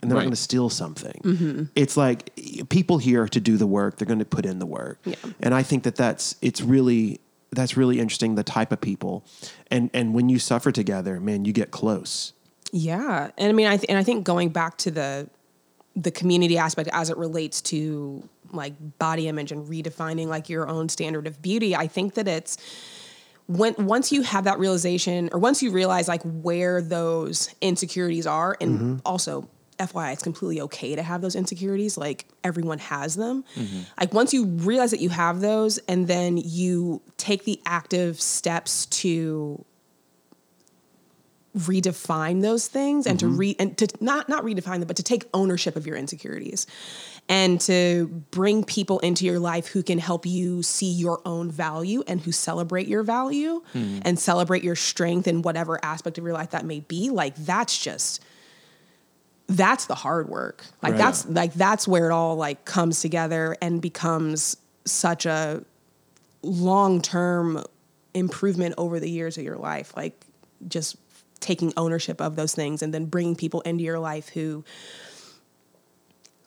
And 0.00 0.10
they're 0.10 0.16
Right. 0.16 0.22
not 0.22 0.30
going 0.30 0.34
to 0.34 0.42
steal 0.42 0.68
something. 0.68 1.20
Mm-hmm. 1.24 1.62
It's 1.76 1.96
like 1.96 2.32
people 2.68 2.98
here 2.98 3.28
to 3.28 3.38
do 3.40 3.56
the 3.56 3.68
work. 3.68 3.98
They're 3.98 4.06
going 4.08 4.18
to 4.18 4.24
put 4.24 4.44
in 4.44 4.58
the 4.58 4.66
work. 4.66 4.98
Yeah. 5.04 5.14
And 5.38 5.54
I 5.54 5.62
think 5.62 5.84
that 5.84 5.94
that's 5.94 6.34
it's 6.42 6.60
really 6.60 7.20
that's 7.52 7.76
really 7.76 8.00
interesting. 8.00 8.34
The 8.34 8.42
type 8.42 8.72
of 8.72 8.80
people, 8.80 9.24
and 9.70 9.90
and 9.94 10.12
when 10.14 10.28
you 10.28 10.40
suffer 10.40 10.72
together, 10.72 11.20
man, 11.20 11.44
you 11.44 11.52
get 11.52 11.70
close. 11.70 12.32
Yeah, 12.72 13.30
and 13.36 13.48
I 13.48 13.52
mean, 13.52 13.66
I 13.66 13.76
th- 13.76 13.86
and 13.88 13.98
I 13.98 14.02
think 14.02 14.24
going 14.24 14.48
back 14.48 14.78
to 14.78 14.90
the 14.90 15.28
the 15.94 16.10
community 16.10 16.56
aspect 16.56 16.88
as 16.92 17.10
it 17.10 17.18
relates 17.18 17.60
to 17.60 18.26
like 18.50 18.72
body 18.98 19.28
image 19.28 19.52
and 19.52 19.68
redefining 19.68 20.26
like 20.26 20.48
your 20.48 20.66
own 20.66 20.88
standard 20.88 21.26
of 21.26 21.42
beauty, 21.42 21.76
I 21.76 21.86
think 21.86 22.14
that 22.14 22.26
it's 22.26 22.56
when 23.46 23.74
once 23.78 24.10
you 24.10 24.22
have 24.22 24.44
that 24.44 24.58
realization 24.58 25.28
or 25.32 25.38
once 25.38 25.62
you 25.62 25.70
realize 25.70 26.08
like 26.08 26.22
where 26.22 26.80
those 26.80 27.54
insecurities 27.60 28.26
are, 28.26 28.56
and 28.60 28.78
mm-hmm. 28.78 28.96
also. 29.06 29.48
FYI, 29.78 30.12
it's 30.12 30.22
completely 30.22 30.60
okay 30.60 30.94
to 30.94 31.02
have 31.02 31.22
those 31.22 31.34
insecurities. 31.34 31.98
Like 31.98 32.26
everyone 32.44 32.78
has 32.78 33.16
them. 33.16 33.42
Mm-hmm. 33.56 33.80
Like 33.98 34.14
once 34.14 34.32
you 34.32 34.44
realize 34.44 34.92
that 34.92 35.00
you 35.00 35.08
have 35.08 35.40
those, 35.40 35.78
and 35.88 36.06
then 36.06 36.36
you 36.36 37.02
take 37.16 37.44
the 37.44 37.60
active 37.66 38.20
steps 38.20 38.86
to 38.86 39.64
redefine 41.56 42.40
those 42.40 42.66
things 42.66 43.06
and 43.06 43.20
to 43.20 43.26
mm-hmm. 43.26 43.36
re 43.36 43.56
and 43.58 43.76
to 43.76 43.86
not 44.00 44.26
not 44.28 44.42
redefine 44.42 44.78
them 44.78 44.86
but 44.86 44.96
to 44.96 45.02
take 45.02 45.28
ownership 45.34 45.76
of 45.76 45.86
your 45.86 45.96
insecurities 45.96 46.66
and 47.28 47.60
to 47.60 48.06
bring 48.30 48.64
people 48.64 48.98
into 49.00 49.24
your 49.24 49.38
life 49.38 49.66
who 49.68 49.82
can 49.82 49.98
help 49.98 50.26
you 50.26 50.62
see 50.62 50.90
your 50.90 51.20
own 51.24 51.50
value 51.50 52.02
and 52.06 52.20
who 52.20 52.32
celebrate 52.32 52.88
your 52.88 53.02
value 53.02 53.62
hmm. 53.72 53.98
and 54.02 54.18
celebrate 54.18 54.64
your 54.64 54.74
strength 54.74 55.28
in 55.28 55.42
whatever 55.42 55.78
aspect 55.84 56.18
of 56.18 56.24
your 56.24 56.32
life 56.32 56.50
that 56.50 56.64
may 56.64 56.80
be. 56.80 57.10
Like 57.10 57.36
that's 57.36 57.78
just 57.78 58.24
that's 59.46 59.86
the 59.86 59.94
hard 59.94 60.28
work. 60.28 60.64
Like 60.82 60.92
Right. 60.92 60.98
that's 60.98 61.26
like 61.26 61.54
that's 61.54 61.86
where 61.86 62.06
it 62.06 62.12
all 62.12 62.36
like 62.36 62.64
comes 62.64 63.00
together 63.00 63.56
and 63.60 63.80
becomes 63.80 64.56
such 64.84 65.26
a 65.26 65.64
long-term 66.42 67.64
improvement 68.14 68.74
over 68.78 68.98
the 68.98 69.08
years 69.08 69.38
of 69.38 69.44
your 69.44 69.58
life. 69.58 69.96
Like 69.96 70.26
just 70.66 70.96
taking 71.42 71.72
ownership 71.76 72.20
of 72.20 72.36
those 72.36 72.54
things 72.54 72.82
and 72.82 72.94
then 72.94 73.04
bringing 73.06 73.36
people 73.36 73.60
into 73.62 73.84
your 73.84 73.98
life 73.98 74.28
who 74.30 74.64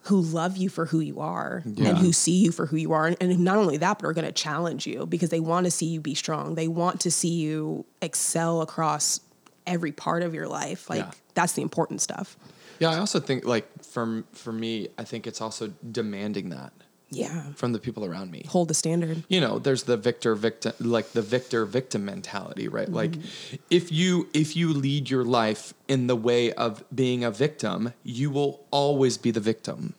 who 0.04 0.22
love 0.22 0.56
you 0.56 0.70
for 0.70 0.86
who 0.86 1.00
you 1.00 1.20
are 1.20 1.64
Yeah. 1.66 1.90
and 1.90 1.98
who 1.98 2.14
see 2.14 2.44
you 2.44 2.52
for 2.52 2.68
who 2.68 2.78
you 2.78 2.92
are. 2.94 3.08
And, 3.08 3.18
and 3.20 3.40
not 3.40 3.58
only 3.58 3.78
that 3.78 3.98
but 4.00 4.08
are 4.08 4.14
going 4.14 4.26
to 4.28 4.32
challenge 4.32 4.86
you 4.86 5.06
because 5.08 5.30
they 5.30 5.40
want 5.40 5.66
to 5.66 5.72
see 5.72 5.88
you 5.88 6.00
be 6.00 6.14
strong. 6.14 6.54
They 6.56 6.68
want 6.68 7.02
to 7.02 7.12
see 7.12 7.30
you 7.30 7.86
excel 8.04 8.62
across 8.62 9.20
every 9.66 9.92
part 9.92 10.22
of 10.22 10.34
your 10.36 10.48
life. 10.48 10.90
Like 10.92 11.00
Yeah. 11.00 11.12
that's 11.34 11.54
the 11.54 11.64
important 11.64 12.02
stuff. 12.02 12.38
Yeah, 12.80 12.92
I 12.92 12.98
also 12.98 13.20
think 13.20 13.46
like 13.46 13.68
for 13.84 14.24
for 14.34 14.52
me, 14.52 14.90
I 14.98 15.06
think 15.06 15.26
it's 15.26 15.42
also 15.42 15.74
demanding 15.92 16.50
that 16.50 16.72
yeah. 17.10 17.44
from 17.56 17.72
the 17.74 17.80
people 17.80 18.04
around 18.06 18.32
me. 18.32 18.44
hold 18.48 18.68
the 18.68 18.74
standard. 18.74 19.24
You 19.30 19.40
know 19.40 19.60
there's 19.60 19.84
the 19.84 19.98
victor 19.98 20.36
victim 20.36 20.74
like 20.80 21.12
the 21.12 21.22
victor 21.22 21.66
victim 21.66 22.06
mentality 22.06 22.68
right? 22.68 22.90
Like 22.90 23.12
mm-hmm. 23.12 23.56
if 23.70 23.92
you 23.92 24.28
if 24.34 24.56
you 24.56 24.74
lead 24.74 25.10
your 25.10 25.24
life 25.24 25.74
in 25.88 26.08
the 26.08 26.16
way 26.16 26.52
of 26.54 26.84
being 26.94 27.24
a 27.24 27.32
victim 27.32 27.94
you 28.04 28.30
will 28.32 28.66
always 28.72 29.18
be 29.18 29.32
the 29.32 29.40
victim 29.40 29.94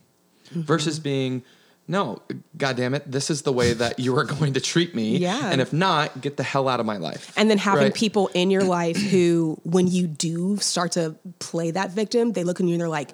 mm-hmm. 0.51 0.63
versus 0.63 0.99
being 0.99 1.43
no 1.89 2.21
god 2.59 2.77
damn 2.77 2.95
it 2.95 3.11
this 3.11 3.31
is 3.31 3.43
the 3.43 3.53
way 3.53 3.73
that 3.73 4.01
you 4.01 4.17
are 4.19 4.25
going 4.25 4.53
to 4.55 4.61
treat 4.61 4.95
me. 4.95 5.17
Yeah. 5.27 5.51
and 5.53 5.61
if 5.61 5.73
not 5.73 6.21
get 6.21 6.37
the 6.37 6.43
hell 6.43 6.69
out 6.69 6.81
of 6.81 6.87
my 6.87 6.97
life. 6.97 7.33
And 7.37 7.49
then 7.49 7.59
having 7.59 7.85
Right? 7.85 7.95
people 7.95 8.29
in 8.35 8.51
your 8.51 8.65
life 8.81 8.97
who 8.97 9.59
when 9.63 9.87
you 9.87 10.07
do 10.09 10.57
start 10.59 10.93
to 10.93 11.15
play 11.39 11.71
that 11.71 11.91
victim 11.93 12.33
they 12.33 12.43
look 12.45 12.61
at 12.61 12.67
you 12.67 12.73
and 12.73 12.81
they're 12.81 12.89
like 12.89 13.11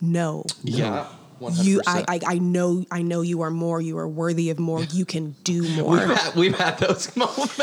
no 0.00 0.44
yeah 0.64 1.06
100%. 1.40 1.64
you 1.64 1.82
I, 1.86 2.04
I 2.06 2.20
i 2.26 2.38
know 2.38 2.84
i 2.90 3.02
know 3.02 3.22
you 3.22 3.40
are 3.40 3.50
more 3.50 3.80
you 3.80 3.96
are 3.98 4.08
worthy 4.08 4.50
of 4.50 4.58
more. 4.58 4.82
You 4.82 5.04
can 5.04 5.34
do 5.44 5.68
more. 5.74 5.92
we've 5.92 6.16
had, 6.16 6.34
we've 6.34 6.58
had 6.58 6.78
those 6.78 7.16
moments. 7.24 7.56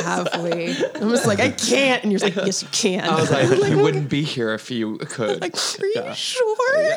Have 0.00 0.28
we? 0.42 0.74
I'm 0.94 1.10
just 1.10 1.26
like 1.26 1.40
i 1.40 1.50
can't. 1.50 2.02
And 2.02 2.12
you're 2.12 2.20
like 2.20 2.36
yes 2.36 2.62
you 2.62 2.68
can. 2.72 3.08
I 3.08 3.20
was 3.20 3.30
like 3.30 3.48
you 3.70 3.78
wouldn't 3.78 4.08
be 4.08 4.22
here 4.22 4.54
if 4.54 4.70
you 4.70 4.96
could. 4.98 5.40
Like 5.40 5.54
are 5.54 5.86
you 5.86 6.14
sure? 6.14 6.96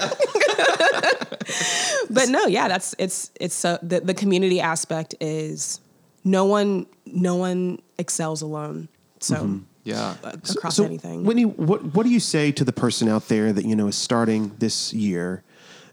But 2.10 2.30
no 2.30 2.46
yeah 2.46 2.68
that's 2.68 2.96
it's 2.98 3.32
it's 3.40 3.66
uh, 3.66 3.78
the, 3.82 4.00
the 4.00 4.14
community 4.14 4.62
aspect 4.62 5.16
is 5.20 5.82
no 6.24 6.46
one 6.46 6.88
no 7.06 7.36
one 7.36 7.82
excels 7.98 8.42
alone. 8.42 8.88
So 9.20 9.62
yeah. 9.86 10.16
across 10.24 10.76
so, 10.76 10.84
anything. 10.84 11.24
Whitney, 11.24 11.46
what 11.46 11.84
what 11.96 12.04
do 12.04 12.12
you 12.12 12.20
say 12.20 12.52
to 12.52 12.66
the 12.66 12.74
person 12.74 13.08
out 13.08 13.28
there 13.28 13.54
that 13.54 13.66
you 13.66 13.76
know 13.76 13.88
is 13.88 13.96
starting 13.96 14.52
this 14.58 14.94
year, 14.94 15.44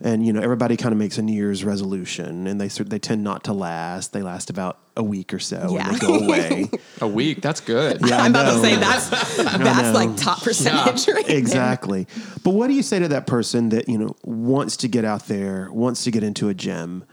and 0.02 0.26
you 0.26 0.32
know 0.32 0.40
everybody 0.40 0.76
kind 0.76 0.92
of 0.92 0.98
makes 0.98 1.16
a 1.18 1.22
New 1.22 1.32
Year's 1.34 1.64
resolution, 1.64 2.46
and 2.46 2.60
they 2.60 2.68
they 2.68 2.98
tend 2.98 3.22
not 3.24 3.44
to 3.44 3.52
last. 3.52 4.12
They 4.12 4.22
last 4.22 4.50
about 4.50 4.78
a 4.96 5.02
week 5.02 5.32
or 5.32 5.38
so, 5.38 5.68
Yeah. 5.72 5.88
and 5.88 5.96
they 5.96 5.98
go 6.06 6.14
away. 6.18 6.70
a 7.00 7.08
week 7.08 7.40
that's 7.40 7.60
good 7.60 7.98
Yeah, 8.06 8.18
I 8.20 8.26
i'm 8.26 8.30
about 8.32 8.52
to 8.52 8.60
say 8.60 8.76
that's 8.76 9.08
that's 9.36 9.94
like 9.94 10.14
top 10.16 10.42
percentage 10.42 11.08
right 11.08 11.26
there. 11.26 11.36
exactly. 11.38 12.06
But 12.44 12.50
what 12.50 12.68
do 12.68 12.74
you 12.74 12.82
say 12.82 12.98
to 12.98 13.08
that 13.08 13.26
person 13.26 13.70
that 13.70 13.88
you 13.88 13.96
know 13.98 14.14
wants 14.24 14.76
to 14.78 14.88
get 14.88 15.04
out 15.04 15.26
there, 15.28 15.70
wants 15.72 16.04
to 16.04 16.10
get 16.10 16.22
into 16.22 16.48
a 16.50 16.54
gym, 16.54 17.04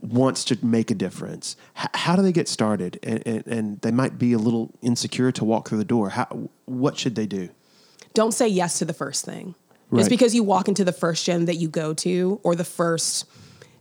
wants 0.00 0.44
to 0.46 0.58
make 0.64 0.90
a 0.90 0.94
difference? 0.94 1.54
H- 1.78 1.86
how 1.94 2.16
do 2.16 2.22
they 2.22 2.32
get 2.32 2.48
started? 2.48 2.98
And, 3.04 3.22
and, 3.26 3.46
and 3.46 3.80
they 3.82 3.92
might 3.92 4.18
be 4.18 4.32
a 4.32 4.38
little 4.38 4.72
insecure 4.82 5.30
to 5.32 5.44
walk 5.44 5.68
through 5.68 5.78
the 5.78 5.84
door. 5.84 6.08
How, 6.10 6.48
what 6.64 6.98
should 6.98 7.14
they 7.14 7.26
do? 7.26 7.48
don't 8.12 8.32
say 8.32 8.48
yes 8.48 8.80
to 8.80 8.84
the 8.84 8.92
first 8.92 9.24
thing. 9.24 9.54
Right. 9.90 10.00
Just 10.00 10.10
because 10.10 10.34
you 10.34 10.44
walk 10.44 10.68
into 10.68 10.84
the 10.84 10.92
first 10.92 11.24
gym 11.24 11.46
that 11.46 11.56
you 11.56 11.68
go 11.68 11.94
to 11.94 12.40
or 12.42 12.54
the 12.54 12.64
first 12.64 13.26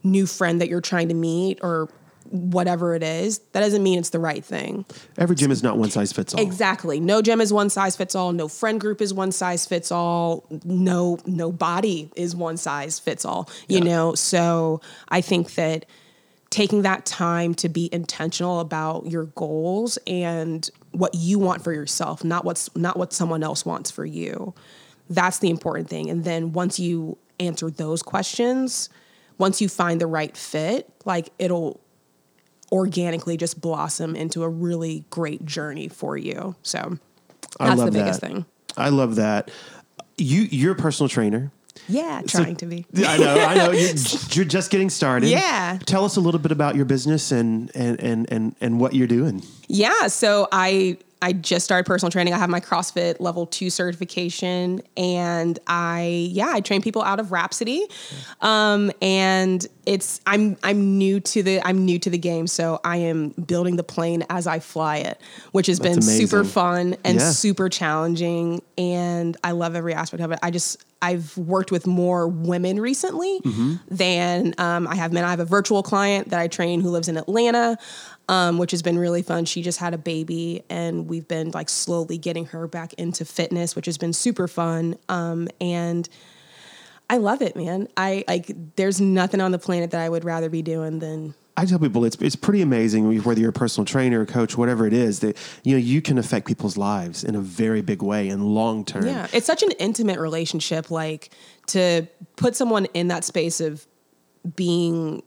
new 0.04 0.26
friend 0.26 0.62
that 0.62 0.70
you're 0.70 0.82
trying 0.82 1.10
to 1.10 1.14
meet 1.14 1.60
or 1.62 1.90
whatever 2.32 2.94
it 2.96 3.04
is, 3.04 3.40
that 3.54 3.62
doesn't 3.62 3.82
mean 3.82 3.98
it's 4.00 4.10
the 4.10 4.20
right 4.20 4.44
thing. 4.44 4.86
Every 5.18 5.36
gym 5.36 5.52
is 5.52 5.64
not 5.64 5.78
one 5.78 5.90
size 5.90 6.12
fits 6.12 6.34
all. 6.34 6.42
Exactly. 6.42 7.00
No 7.00 7.22
gym 7.22 7.42
is 7.42 7.52
one 7.52 7.70
size 7.70 7.96
fits 7.96 8.16
all. 8.16 8.32
No 8.32 8.48
friend 8.48 8.80
group 8.80 9.02
is 9.02 9.14
one 9.14 9.32
size 9.32 9.66
fits 9.66 9.92
all. 9.92 10.46
No 10.64 11.18
no 11.26 11.52
body 11.52 12.12
is 12.16 12.36
one 12.36 12.58
size 12.58 13.00
fits 13.00 13.26
all. 13.26 13.50
You 13.68 13.82
know, 13.82 14.16
so 14.16 14.82
I 15.10 15.22
think 15.22 15.56
that 15.56 15.86
taking 16.50 16.82
that 16.82 17.06
time 17.06 17.54
to 17.56 17.70
be 17.70 17.90
intentional 17.92 18.60
about 18.60 19.06
your 19.06 19.26
goals 19.26 19.98
and 20.08 20.70
what 20.92 21.14
you 21.14 21.38
want 21.40 21.64
for 21.64 21.72
yourself, 21.72 22.24
not 22.24 22.46
what's 22.46 22.76
not 22.76 22.98
what 22.98 23.14
someone 23.14 23.44
else 23.44 23.66
wants 23.66 23.92
for 23.92 24.06
you. 24.06 24.54
That's 25.10 25.40
the 25.40 25.50
important 25.50 25.90
thing. 25.90 26.10
And 26.10 26.24
then 26.24 26.54
once 26.54 26.80
you 26.80 27.18
answer 27.40 27.70
those 27.70 28.04
questions, 28.04 28.90
once 29.38 29.62
you 29.62 29.70
find 29.70 30.00
the 30.00 30.08
right 30.08 30.36
fit, 30.36 30.90
like 31.06 31.30
it'll 31.40 31.80
organically 32.72 33.38
just 33.38 33.60
blossom 33.60 34.16
into 34.16 34.44
a 34.44 34.50
really 34.50 35.06
great 35.10 35.46
journey 35.46 35.88
for 35.88 36.18
you. 36.18 36.56
So 36.62 36.98
I 37.60 37.68
that's 37.70 37.80
love 37.80 37.92
the 37.94 38.00
biggest 38.00 38.22
that. 38.22 38.28
thing. 38.28 38.46
I 38.78 38.90
love 38.90 39.16
that. 39.16 39.50
You 40.18 40.42
you're 40.52 40.74
a 40.74 40.76
personal 40.76 41.10
trainer. 41.10 41.52
Yeah, 41.88 42.22
So- 42.28 42.44
trying 42.44 42.58
to 42.58 42.66
be. 42.66 42.86
I 42.98 43.18
know, 43.18 43.34
I 43.40 43.56
know. 43.56 43.72
You're, 43.72 43.96
you're 44.32 44.46
just 44.46 44.70
getting 44.70 44.90
started. 44.90 45.30
Yeah. 45.30 45.80
Tell 45.86 46.04
us 46.06 46.18
a 46.18 46.20
little 46.22 46.40
bit 46.40 46.52
about 46.52 46.76
your 46.76 46.86
business 46.86 47.32
and 47.32 47.72
and 47.74 48.00
and 48.00 48.32
and, 48.32 48.56
and 48.62 48.80
what 48.80 48.94
you're 48.94 49.08
doing. 49.08 49.42
Yeah, 49.68 50.08
so 50.08 50.48
I 50.52 50.98
I 51.22 51.34
just 51.34 51.66
started 51.66 51.86
personal 51.86 52.12
training. 52.12 52.34
I 52.34 52.38
have 52.38 52.50
my 52.50 52.62
CrossFit 52.62 53.20
level 53.20 53.46
2 53.46 53.70
certification 53.70 54.82
and 54.96 55.60
I 55.68 56.30
yeah, 56.32 56.50
I 56.52 56.62
train 56.62 56.82
people 56.82 57.02
out 57.02 57.20
of 57.20 57.32
Rhapsody. 57.32 57.86
Um 58.42 58.92
and 59.02 59.66
it's 59.86 60.22
I'm 60.26 60.56
I'm 60.64 60.98
new 60.98 61.20
to 61.20 61.44
the 61.44 61.62
I'm 61.66 61.84
new 61.84 62.00
to 62.00 62.10
the 62.10 62.18
game, 62.18 62.48
so 62.48 62.80
I 62.84 62.98
am 62.98 63.30
building 63.30 63.76
the 63.76 63.84
plane 63.84 64.24
as 64.30 64.48
I 64.48 64.60
fly 64.60 64.98
it, 64.98 65.20
which 65.52 65.68
has 65.68 65.80
been 65.80 65.94
amazing. 65.94 66.28
super 66.28 66.44
fun 66.46 66.96
and 67.04 67.20
Yeah. 67.20 67.32
super 67.32 67.70
challenging 67.70 68.62
and 68.78 69.36
I 69.44 69.52
love 69.52 69.76
every 69.76 69.94
aspect 69.94 70.24
of 70.24 70.32
it. 70.32 70.40
I 70.42 70.52
just 70.52 70.86
I've 71.02 71.38
worked 71.38 71.72
with 71.72 71.88
more 71.88 72.28
women 72.28 72.80
recently 72.80 73.40
than 73.90 74.54
um, 74.58 74.86
I 74.86 74.96
have 74.96 75.14
men. 75.14 75.24
I 75.24 75.30
have 75.30 75.40
a 75.40 75.46
virtual 75.46 75.82
client 75.82 76.30
that 76.30 76.42
I 76.42 76.48
train 76.50 76.82
who 76.82 76.90
lives 76.90 77.08
in 77.08 77.16
Atlanta, 77.16 77.78
um, 78.30 78.60
which 78.60 78.70
has 78.72 78.84
been 78.84 78.98
really 78.98 79.24
fun. 79.24 79.44
She 79.46 79.64
just 79.64 79.80
had 79.80 79.94
a 79.96 79.98
baby, 79.98 80.64
and 80.70 81.10
we've 81.10 81.28
been 81.28 81.50
like 81.52 81.68
slowly 81.68 82.20
getting 82.20 82.46
her 82.46 82.68
back 82.68 82.94
into 82.94 83.26
fitness, 83.26 83.76
which 83.76 83.88
has 83.88 83.98
been 83.98 84.14
super 84.14 84.48
fun. 84.48 84.96
Um, 85.10 85.48
and 85.60 86.08
I 87.10 87.18
love 87.18 87.42
it, 87.42 87.56
man. 87.56 87.88
I 87.98 88.24
like. 88.28 88.52
There's 88.76 89.02
nothing 89.02 89.42
on 89.42 89.52
the 89.52 89.58
planet 89.58 89.92
that 89.92 90.02
I 90.02 90.08
would 90.08 90.24
rather 90.24 90.48
be 90.48 90.62
doing 90.62 91.00
than 91.00 91.34
I 91.58 91.66
tell 91.66 91.80
people 91.80 92.06
it's 92.06 92.18
it's 92.18 92.36
pretty 92.36 92.62
amazing 92.62 93.24
whether 93.24 93.42
you're 93.42 93.50
a 93.50 93.54
personal 93.54 93.86
trainer, 93.86 94.22
a 94.22 94.28
coach, 94.28 94.56
whatever 94.56 94.86
it 94.86 94.94
is 94.94 95.22
that 95.22 95.36
you 95.64 95.74
know 95.74 95.80
you 95.80 96.00
can 96.00 96.20
affect 96.20 96.46
people's 96.46 96.78
lives 96.78 97.24
in 97.24 97.34
a 97.36 97.42
very 97.42 97.82
big 97.82 98.04
way 98.04 98.30
and 98.30 98.46
long 98.46 98.86
term. 98.86 99.08
Yeah, 99.08 99.26
it's 99.34 99.48
such 99.48 99.64
an 99.64 99.72
intimate 99.80 100.20
relationship. 100.20 100.92
Like 100.92 101.32
to 101.68 102.08
put 102.36 102.56
someone 102.56 102.86
in 102.94 103.08
that 103.08 103.24
space 103.24 103.60
of 103.60 103.88
being 104.56 105.24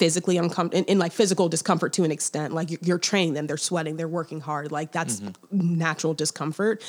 physically 0.00 0.38
uncomfortable 0.38 0.78
in, 0.78 0.84
in 0.92 0.98
like 0.98 1.12
physical 1.12 1.48
discomfort 1.50 1.92
to 1.92 2.04
an 2.04 2.10
extent. 2.10 2.54
Like 2.54 2.70
you're, 2.70 2.80
you're 2.82 2.98
training 2.98 3.34
them, 3.34 3.46
they're 3.46 3.58
sweating, 3.58 3.96
they're 3.96 4.08
working 4.08 4.40
hard. 4.40 4.72
Like 4.72 4.90
that's 4.92 5.20
natural 5.52 6.14
discomfort. 6.14 6.82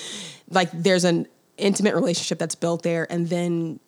Like 0.50 0.72
there's 0.72 1.04
an 1.04 1.28
intimate 1.58 1.94
relationship 1.94 2.40
that's 2.40 2.56
built 2.56 2.84
there, 2.84 3.06
and 3.12 3.28
then 3.28 3.82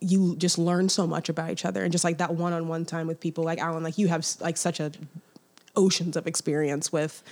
you 0.00 0.34
just 0.36 0.58
learn 0.58 0.88
so 0.88 1.06
much 1.06 1.28
about 1.28 1.50
each 1.50 1.64
other 1.64 1.82
and 1.82 1.92
just 1.92 2.04
like 2.04 2.18
that 2.18 2.34
one-on-one 2.34 2.84
time 2.84 3.06
with 3.06 3.20
people 3.20 3.42
like 3.42 3.58
Alan 3.58 3.82
like 3.82 3.96
you 3.96 4.08
have 4.08 4.26
like 4.40 4.58
such 4.58 4.78
a 4.78 4.92
oceans 5.76 6.14
of 6.14 6.26
experience 6.26 6.92
with 6.92 7.22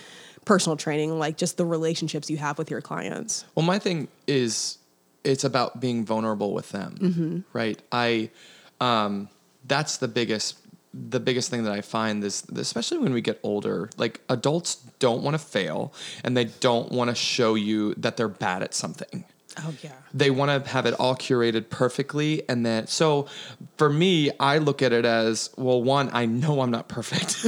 personal 0.43 0.75
training 0.75 1.19
like 1.19 1.37
just 1.37 1.57
the 1.57 1.65
relationships 1.65 2.31
you 2.31 2.37
have 2.37 2.57
with 2.57 2.71
your 2.71 2.81
clients 2.81 3.45
Well, 3.53 3.65
my 3.65 3.77
thing 3.77 4.07
is 4.25 4.79
it's 5.23 5.43
about 5.43 5.79
being 5.79 6.03
vulnerable 6.03 6.51
with 6.53 6.71
them, 6.71 7.45
right? 7.53 7.79
I 7.91 8.31
um, 8.81 9.29
that's 9.67 9.97
the 9.97 10.07
biggest 10.07 10.57
the 10.93 11.19
biggest 11.19 11.49
thing 11.49 11.63
that 11.63 11.73
I 11.73 11.81
find 11.81 12.23
is 12.23 12.43
especially 12.55 12.99
when 12.99 13.13
we 13.13 13.21
get 13.21 13.39
older, 13.43 13.89
like 13.97 14.21
adults 14.29 14.75
don't 14.99 15.23
want 15.23 15.33
to 15.33 15.39
fail 15.39 15.93
and 16.23 16.37
they 16.37 16.45
don't 16.45 16.91
want 16.91 17.09
to 17.09 17.15
show 17.15 17.55
you 17.55 17.95
that 17.95 18.17
they're 18.17 18.27
bad 18.27 18.61
at 18.61 18.73
something. 18.73 19.25
Oh 19.57 19.73
yeah. 19.83 19.91
They 20.13 20.29
want 20.31 20.65
to 20.65 20.69
have 20.71 20.85
it 20.85 20.93
all 20.99 21.15
curated 21.15 21.69
perfectly 21.69 22.47
and 22.49 22.65
then 22.65 22.87
so 22.87 23.27
for 23.77 23.87
me 23.87 24.31
i 24.39 24.57
look 24.57 24.81
at 24.81 24.91
it 24.93 25.05
as 25.05 25.51
well 25.57 25.81
one 25.81 26.09
i 26.13 26.25
know 26.25 26.61
i'm 26.61 26.71
not 26.71 26.87
perfect. 26.87 27.37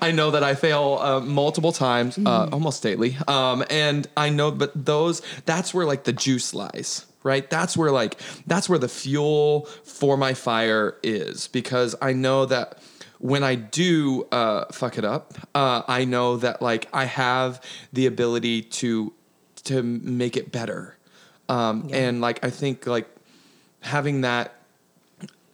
I 0.00 0.10
know 0.12 0.30
that 0.30 0.42
i 0.42 0.54
fail 0.54 0.98
uh, 1.00 1.20
multiple 1.20 1.72
times 1.72 2.18
uh, 2.18 2.48
almost 2.50 2.82
daily. 2.82 3.16
Um, 3.26 3.64
and 3.68 4.06
i 4.16 4.30
know 4.30 4.50
but 4.50 4.72
those 4.86 5.20
that's 5.44 5.74
where 5.74 5.84
like 5.84 6.04
the 6.04 6.12
juice 6.14 6.54
lies 6.54 7.04
right 7.22 7.50
that's 7.50 7.76
where 7.76 7.90
like 7.90 8.18
that's 8.46 8.68
where 8.68 8.78
the 8.78 8.88
fuel 8.88 9.66
for 9.84 10.16
my 10.16 10.34
fire 10.34 10.96
is 11.02 11.48
because 11.48 11.94
i 12.00 12.12
know 12.12 12.46
that 12.46 12.78
when 13.18 13.42
I 13.42 13.56
do 13.56 14.26
uh, 14.30 14.66
fuck 14.72 14.96
it 14.96 15.04
up, 15.04 15.34
uh, 15.54 15.82
I 15.86 16.04
know 16.04 16.36
that 16.36 16.62
like 16.62 16.88
I 16.92 17.04
have 17.04 17.60
the 17.92 18.06
ability 18.06 18.62
to 18.62 19.12
to 19.64 19.82
make 19.82 20.36
it 20.36 20.52
better. 20.52 20.96
Um, 21.48 21.88
And 21.92 22.20
like 22.20 22.44
I 22.44 22.50
think 22.50 22.86
like 22.86 23.08
having 23.80 24.20
that 24.22 24.54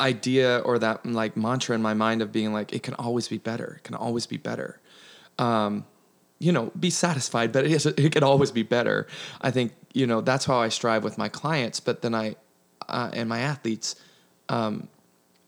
idea 0.00 0.58
or 0.58 0.78
that 0.78 1.06
like 1.06 1.36
mantra 1.36 1.74
in 1.74 1.82
my 1.82 1.94
mind 1.94 2.20
of 2.20 2.32
being 2.32 2.52
like 2.52 2.72
it 2.72 2.82
can 2.82 2.94
always 2.94 3.28
be 3.28 3.38
better, 3.38 3.76
it 3.78 3.84
can 3.84 3.94
always 3.94 4.26
be 4.26 4.36
better. 4.36 4.80
Um, 5.38 5.86
you 6.44 6.52
know, 6.52 6.70
be 6.78 6.90
satisfied, 6.90 7.52
but 7.52 7.64
it, 7.64 7.72
is, 7.72 7.86
it 7.86 8.12
can 8.12 8.22
always 8.22 8.50
be 8.52 8.62
better. 8.62 9.06
I 9.40 9.50
think 9.50 9.72
you 9.92 10.06
know 10.06 10.20
that's 10.20 10.44
how 10.44 10.58
I 10.66 10.68
strive 10.68 11.02
with 11.04 11.16
my 11.18 11.28
clients, 11.28 11.80
but 11.80 12.02
then 12.02 12.14
I 12.14 12.36
uh, 12.88 13.10
and 13.18 13.28
my 13.28 13.40
athletes. 13.40 13.96
Um, 14.48 14.88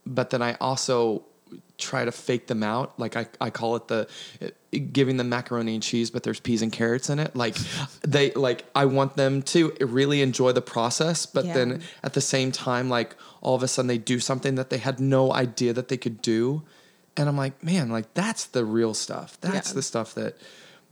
but 0.07 0.31
then 0.31 0.41
I 0.41 0.55
also 0.61 1.25
try 1.79 2.05
to 2.07 2.13
fake 2.13 2.47
them 2.47 2.63
out. 2.63 2.99
Like 2.99 3.17
I, 3.17 3.27
I 3.41 3.51
call 3.51 3.77
it 3.77 3.89
the 3.89 4.09
it, 4.41 4.93
giving 4.93 5.17
them 5.19 5.29
macaroni 5.29 5.75
and 5.75 5.83
cheese, 5.83 6.11
but 6.11 6.23
there's 6.23 6.41
peas 6.41 6.63
and 6.63 6.73
carrots 6.73 7.11
in 7.11 7.19
it. 7.19 7.37
Like 7.37 7.57
they 8.03 8.31
like 8.33 8.65
I 8.75 8.87
want 8.87 9.17
them 9.17 9.43
to 9.55 9.77
really 9.81 10.23
enjoy 10.23 10.53
the 10.53 10.63
process, 10.63 11.27
but 11.27 11.45
Yeah. 11.45 11.55
then 11.55 11.83
at 12.03 12.15
the 12.15 12.21
same 12.23 12.53
time, 12.53 12.89
like 12.89 13.17
all 13.43 13.55
of 13.55 13.63
a 13.63 13.69
sudden 13.69 13.89
they 13.89 13.99
do 13.99 14.19
something 14.19 14.55
that 14.55 14.71
they 14.71 14.79
had 14.79 14.99
no 15.01 15.33
idea 15.33 15.73
that 15.75 15.89
they 15.89 15.99
could 15.99 16.23
do. 16.23 16.63
And 17.19 17.29
I'm 17.29 17.37
like, 17.37 17.63
man, 17.63 17.91
like 17.91 18.13
that's 18.15 18.47
the 18.47 18.65
real 18.65 18.95
stuff. 18.95 19.39
That's 19.41 19.69
Yeah. 19.71 19.75
the 19.75 19.83
stuff 19.83 20.15
that, 20.15 20.37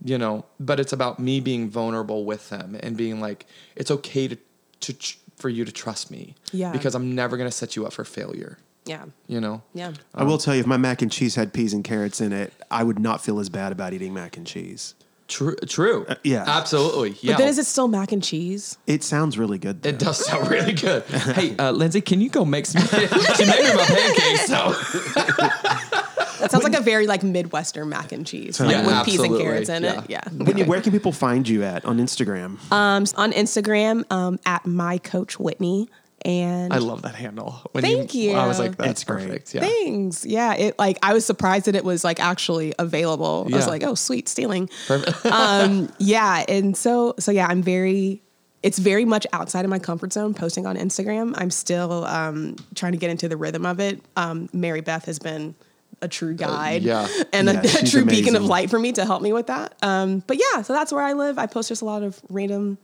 you 0.03 0.17
know, 0.17 0.45
but 0.59 0.79
it's 0.79 0.93
about 0.93 1.19
me 1.19 1.39
being 1.39 1.69
vulnerable 1.69 2.25
with 2.25 2.49
them 2.49 2.77
and 2.81 2.95
being 2.97 3.19
like, 3.19 3.45
it's 3.75 3.91
okay 3.91 4.27
to, 4.27 4.37
to, 4.81 5.15
for 5.37 5.49
you 5.49 5.65
to 5.65 5.71
trust 5.71 6.11
me. 6.11 6.35
Yeah. 6.51 6.71
Because 6.71 6.95
I'm 6.95 7.15
never 7.15 7.37
going 7.37 7.49
to 7.49 7.55
set 7.55 7.75
you 7.75 7.85
up 7.85 7.93
for 7.93 8.03
failure, 8.03 8.57
yeah 8.85 9.05
you 9.27 9.41
know? 9.41 9.63
yeah 9.73 9.93
I 10.13 10.23
will 10.23 10.37
tell 10.37 10.53
you, 10.53 10.61
if 10.61 10.67
my 10.67 10.77
mac 10.77 11.01
and 11.01 11.11
cheese 11.11 11.35
had 11.35 11.53
peas 11.53 11.73
and 11.73 11.83
carrots 11.83 12.21
in 12.21 12.31
it, 12.31 12.53
I 12.69 12.83
would 12.83 12.99
not 12.99 13.23
feel 13.23 13.39
as 13.39 13.49
bad 13.49 13.71
about 13.71 13.93
eating 13.93 14.13
mac 14.13 14.37
and 14.37 14.45
cheese. 14.45 14.93
True. 15.27 15.55
True. 15.67 16.05
yeah. 16.23 16.43
Absolutely. 16.47 17.15
Yeah. 17.21 17.33
but 17.33 17.39
then 17.39 17.47
is 17.47 17.57
it 17.57 17.65
still 17.65 17.87
mac 17.87 18.11
and 18.11 18.23
cheese 18.23 18.77
It 18.85 19.03
sounds 19.03 19.37
really 19.39 19.57
good. 19.57 19.81
Though. 19.81 19.89
it 19.89 19.99
does 19.99 20.23
sound 20.23 20.49
really 20.51 20.73
good. 20.73 21.03
hey, 21.05 21.55
uh, 21.57 21.71
Lindsay, 21.71 22.01
can 22.01 22.21
you 22.21 22.29
go 22.29 22.45
make 22.45 22.67
some? 22.67 22.83
she 22.87 23.45
made 23.45 23.63
me 23.63 23.73
my 23.73 23.85
pancakes. 23.85 24.45
So 24.45 26.01
that 26.45 26.51
sounds 26.51 26.63
like 26.63 26.75
a 26.79 26.81
very 26.81 27.07
like 27.07 27.23
midwestern 27.23 27.89
mac 27.89 28.11
and 28.11 28.25
cheese 28.25 28.59
like 28.59 28.71
Yeah, 28.71 28.85
with 28.85 29.05
peas 29.05 29.19
and 29.21 29.37
carrots 29.37 29.69
in 29.69 29.83
Yeah. 29.83 30.01
it 30.03 30.09
yeah 30.09 30.29
Whitney, 30.31 30.63
where 30.63 30.81
can 30.81 30.91
people 30.91 31.11
find 31.11 31.47
you 31.47 31.63
at 31.63 31.83
on 31.85 31.97
Instagram? 31.97 32.57
um 32.71 33.05
on 33.17 33.31
instagram 33.33 34.03
um 34.11 34.39
at 34.45 34.65
my 34.65 34.97
coach 34.97 35.39
whitney 35.39 35.89
and 36.23 36.73
I 36.73 36.79
love 36.79 37.03
that 37.03 37.13
handle. 37.13 37.61
When 37.71 37.83
Thank 37.83 38.15
you. 38.15 38.31
I 38.31 38.47
was 38.47 38.57
like, 38.57 38.77
that's 38.77 38.89
It's 38.89 39.03
great. 39.03 39.27
perfect. 39.27 39.53
Yeah. 39.53 39.61
Thanks. 39.61 40.25
Yeah. 40.25 40.55
It 40.55 40.79
like 40.79 40.97
I 41.03 41.13
was 41.13 41.23
surprised 41.23 41.67
that 41.67 41.75
it 41.75 41.85
was 41.85 42.03
like 42.03 42.19
actually 42.19 42.73
available. 42.79 43.47
I 43.53 43.55
was 43.55 43.67
like, 43.67 43.83
oh 43.83 43.93
sweet, 43.93 44.27
stealing. 44.27 44.67
Perfect. 44.87 45.23
um, 45.27 45.93
yeah. 45.99 46.43
And 46.47 46.75
so 46.75 47.13
so 47.19 47.29
yeah, 47.31 47.45
I'm 47.47 47.61
very 47.61 48.23
it's 48.63 48.79
very 48.79 49.05
much 49.05 49.27
outside 49.33 49.65
of 49.65 49.69
my 49.69 49.77
comfort 49.77 50.13
zone 50.13 50.33
posting 50.33 50.65
on 50.65 50.77
Instagram. 50.77 51.35
I'm 51.37 51.51
still 51.51 52.05
um, 52.05 52.55
trying 52.73 52.93
to 52.93 52.97
get 52.97 53.11
into 53.11 53.27
the 53.29 53.37
rhythm 53.37 53.63
of 53.63 53.79
it. 53.79 54.01
Um, 54.15 54.49
Mary 54.51 54.81
Beth 54.81 55.05
has 55.05 55.19
been 55.19 55.53
a 56.01 56.07
true 56.07 56.33
guide 56.33 56.83
yeah. 56.83 57.07
and 57.33 57.47
Yeah, 57.47 57.61
a, 57.61 57.63
a 57.63 57.67
she's 57.67 57.91
true 57.91 58.05
beacon 58.05 58.35
of 58.35 58.43
light 58.43 58.69
for 58.69 58.79
me 58.79 58.91
to 58.93 59.05
help 59.05 59.21
me 59.21 59.33
with 59.33 59.47
that. 59.47 59.75
Um, 59.81 60.23
but 60.27 60.37
yeah, 60.37 60.61
so 60.61 60.73
that's 60.73 60.91
where 60.91 61.03
I 61.03 61.13
live. 61.13 61.37
I 61.39 61.45
post 61.45 61.69
just 61.69 61.81
a 61.81 61.85
lot 61.85 62.03
of 62.03 62.21
random 62.29 62.77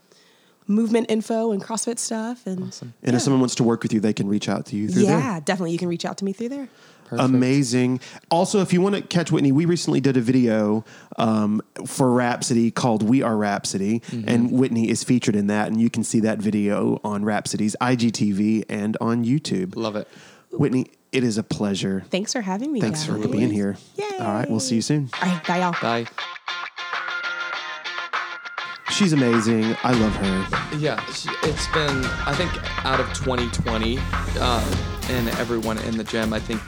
movement 0.67 1.10
info 1.10 1.52
and 1.52 1.62
CrossFit 1.62 2.00
stuff. 2.00 2.45
And 2.47 2.74
And 3.04 3.15
if 3.15 3.21
someone 3.21 3.39
wants 3.39 3.56
to 3.56 3.63
work 3.63 3.84
with 3.84 3.93
you, 3.93 4.00
they 4.00 4.13
can 4.13 4.28
reach 4.28 4.47
out 4.47 4.65
to 4.67 4.76
you 4.76 4.88
through 4.89 5.04
there. 5.04 5.19
yeah, 5.19 5.39
definitely. 5.39 5.71
You 5.71 5.78
can 5.80 5.89
reach 5.89 6.06
out 6.06 6.17
to 6.19 6.26
me 6.26 6.34
through 6.34 6.50
there. 6.50 6.69
Amazing. 7.12 8.00
Also, 8.30 8.62
if 8.62 8.71
you 8.71 8.80
want 8.80 8.95
to 8.95 9.02
catch 9.02 9.34
Whitney, 9.34 9.52
we 9.52 9.65
recently 9.65 10.00
did 10.00 10.15
a 10.15 10.21
video 10.21 10.86
um, 11.17 11.62
for 11.86 12.10
Rhapsody 12.13 12.71
called 12.71 13.04
"We 13.04 13.21
Are 13.21 13.36
Rhapsody," 13.36 14.00
Mm-hmm. 14.00 14.30
and 14.30 14.52
Whitney 14.54 14.89
is 14.89 15.04
featured 15.04 15.36
in 15.36 15.47
that, 15.47 15.67
and 15.67 15.82
you 15.82 15.89
can 15.89 16.06
see 16.06 16.21
that 16.21 16.39
video 16.39 17.02
on 17.04 17.26
Rhapsody's 17.26 17.76
IGTV 17.82 18.63
and 18.69 18.95
on 19.02 19.26
YouTube. 19.26 19.76
Love 19.76 19.97
it. 19.97 20.08
Whitney, 20.52 20.88
it 21.12 21.24
is 21.24 21.38
a 21.38 21.43
pleasure. 21.43 22.04
Thanks 22.10 22.34
for 22.34 22.41
having 22.41 22.71
me. 22.71 22.82
Thanks 22.82 23.06
for 23.06 23.17
being 23.28 23.52
here. 23.52 23.78
Yay. 23.95 24.06
All 24.19 24.34
right, 24.34 24.50
we'll 24.50 24.60
see 24.60 24.76
you 24.76 24.82
soon. 24.82 25.10
All 25.21 25.30
right, 25.30 25.47
bye 25.47 25.60
y'all. 25.60 25.76
Bye. 25.82 26.06
She's 28.91 29.13
amazing. 29.13 29.76
I 29.84 29.93
love 29.93 30.15
her. 30.17 30.78
Yeah, 30.78 31.04
it's 31.08 31.67
been, 31.71 32.04
I 32.26 32.34
think, 32.36 32.52
out 32.86 33.00
of 33.00 33.08
2020 33.13 33.97
uh, 34.00 34.76
and 35.10 35.28
everyone 35.39 35.78
in 35.80 35.97
the 35.97 36.04
gym, 36.04 36.34
I 36.34 36.39
think 36.39 36.62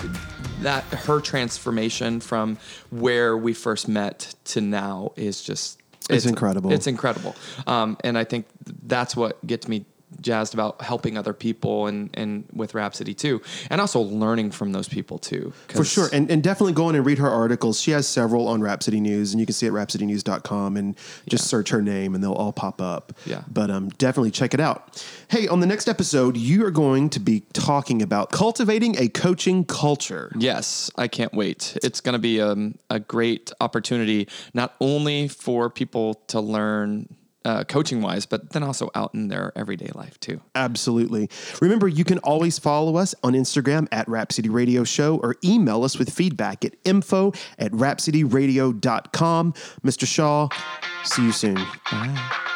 that 0.62 0.84
her 0.86 1.19
transformation 1.19 2.19
from 2.19 2.58
where 2.89 3.38
we 3.38 3.53
first 3.53 3.88
met 3.88 4.34
to 4.45 4.62
now 4.62 5.12
is 5.15 5.43
just 5.43 5.82
It's 6.10 6.25
incredible. 6.25 6.71
It's 6.71 6.88
incredible. 6.88 7.36
Um, 7.67 7.97
and 8.03 8.17
I 8.17 8.23
think 8.23 8.45
that's 8.84 9.15
what 9.15 9.45
gets 9.45 9.67
me 9.67 9.86
jazzed 10.21 10.54
about 10.54 10.82
helping 10.82 11.17
other 11.17 11.34
people 11.34 11.88
and 11.88 12.10
and 12.13 12.45
with 12.54 12.73
Rhapsody 12.73 13.13
too, 13.13 13.41
and 13.69 13.82
also 13.82 13.99
learning 13.99 14.52
from 14.52 14.71
those 14.71 14.88
people 14.88 15.17
too. 15.17 15.54
For 15.69 15.84
sure. 15.84 16.10
And, 16.13 16.30
and 16.30 16.43
definitely 16.43 16.73
go 16.73 16.89
in 16.89 16.95
and 16.95 17.06
read 17.06 17.17
her 17.17 17.30
articles. 17.30 17.80
She 17.80 17.91
has 17.91 18.08
several 18.08 18.47
on 18.47 18.62
Rhapsody 18.62 18.99
News, 18.99 19.34
and 19.34 19.39
you 19.39 19.45
can 19.45 19.54
see 19.54 19.65
it 19.65 19.69
at 19.69 19.76
rhapsodynews.com 19.76 20.78
and 20.78 20.97
just 21.28 21.47
search 21.47 21.69
her 21.69 21.82
name 21.82 22.15
and 22.15 22.23
they'll 22.23 22.34
all 22.34 22.54
pop 22.54 22.82
up. 22.82 23.13
Yeah. 23.26 23.43
But 23.52 23.69
um, 23.69 23.89
definitely 23.89 24.32
check 24.32 24.54
it 24.54 24.60
out. 24.60 25.06
Hey, 25.30 25.47
on 25.47 25.60
the 25.60 25.67
next 25.67 25.88
episode, 25.88 26.38
you 26.38 26.65
are 26.65 26.71
going 26.71 27.10
to 27.12 27.19
be 27.19 27.41
talking 27.54 28.02
about 28.02 28.32
cultivating 28.32 28.97
a 28.97 29.08
coaching 29.08 29.65
culture. 29.65 30.32
Yes, 30.38 30.91
I 30.97 31.08
can't 31.08 31.34
wait. 31.34 31.78
It's 31.84 32.02
going 32.02 32.13
to 32.13 32.19
be 32.19 32.41
um, 32.41 32.78
a 32.89 32.99
great 32.99 33.52
opportunity, 33.60 34.28
not 34.54 34.76
only 34.80 35.28
for 35.28 35.69
people 35.69 36.15
to 36.28 36.39
learn 36.39 37.08
uh, 37.45 37.63
coaching 37.65 38.01
wise, 38.01 38.25
but 38.25 38.51
then 38.51 38.63
also 38.63 38.89
out 38.95 39.13
in 39.13 39.27
their 39.27 39.51
everyday 39.56 39.89
life 39.93 40.19
too. 40.19 40.41
Absolutely. 40.56 41.29
Remember, 41.62 41.88
you 41.88 42.03
can 42.03 42.19
always 42.19 42.60
follow 42.60 42.95
us 42.95 43.13
on 43.23 43.34
Instagram 43.34 43.88
at 43.91 44.08
Rhapsody 44.08 44.49
Radio 44.49 44.84
Show 44.84 45.17
or 45.17 45.36
email 45.43 45.84
us 45.84 45.97
with 45.97 46.10
feedback 46.10 46.63
at 46.65 46.75
info 46.84 47.34
at 47.60 47.71
rhapsodyradio.com. 47.71 49.53
Mr. 49.84 50.08
Shaw, 50.08 50.49
see 51.03 51.23
you 51.25 51.32
soon. 51.32 51.56
Bye. 51.91 52.49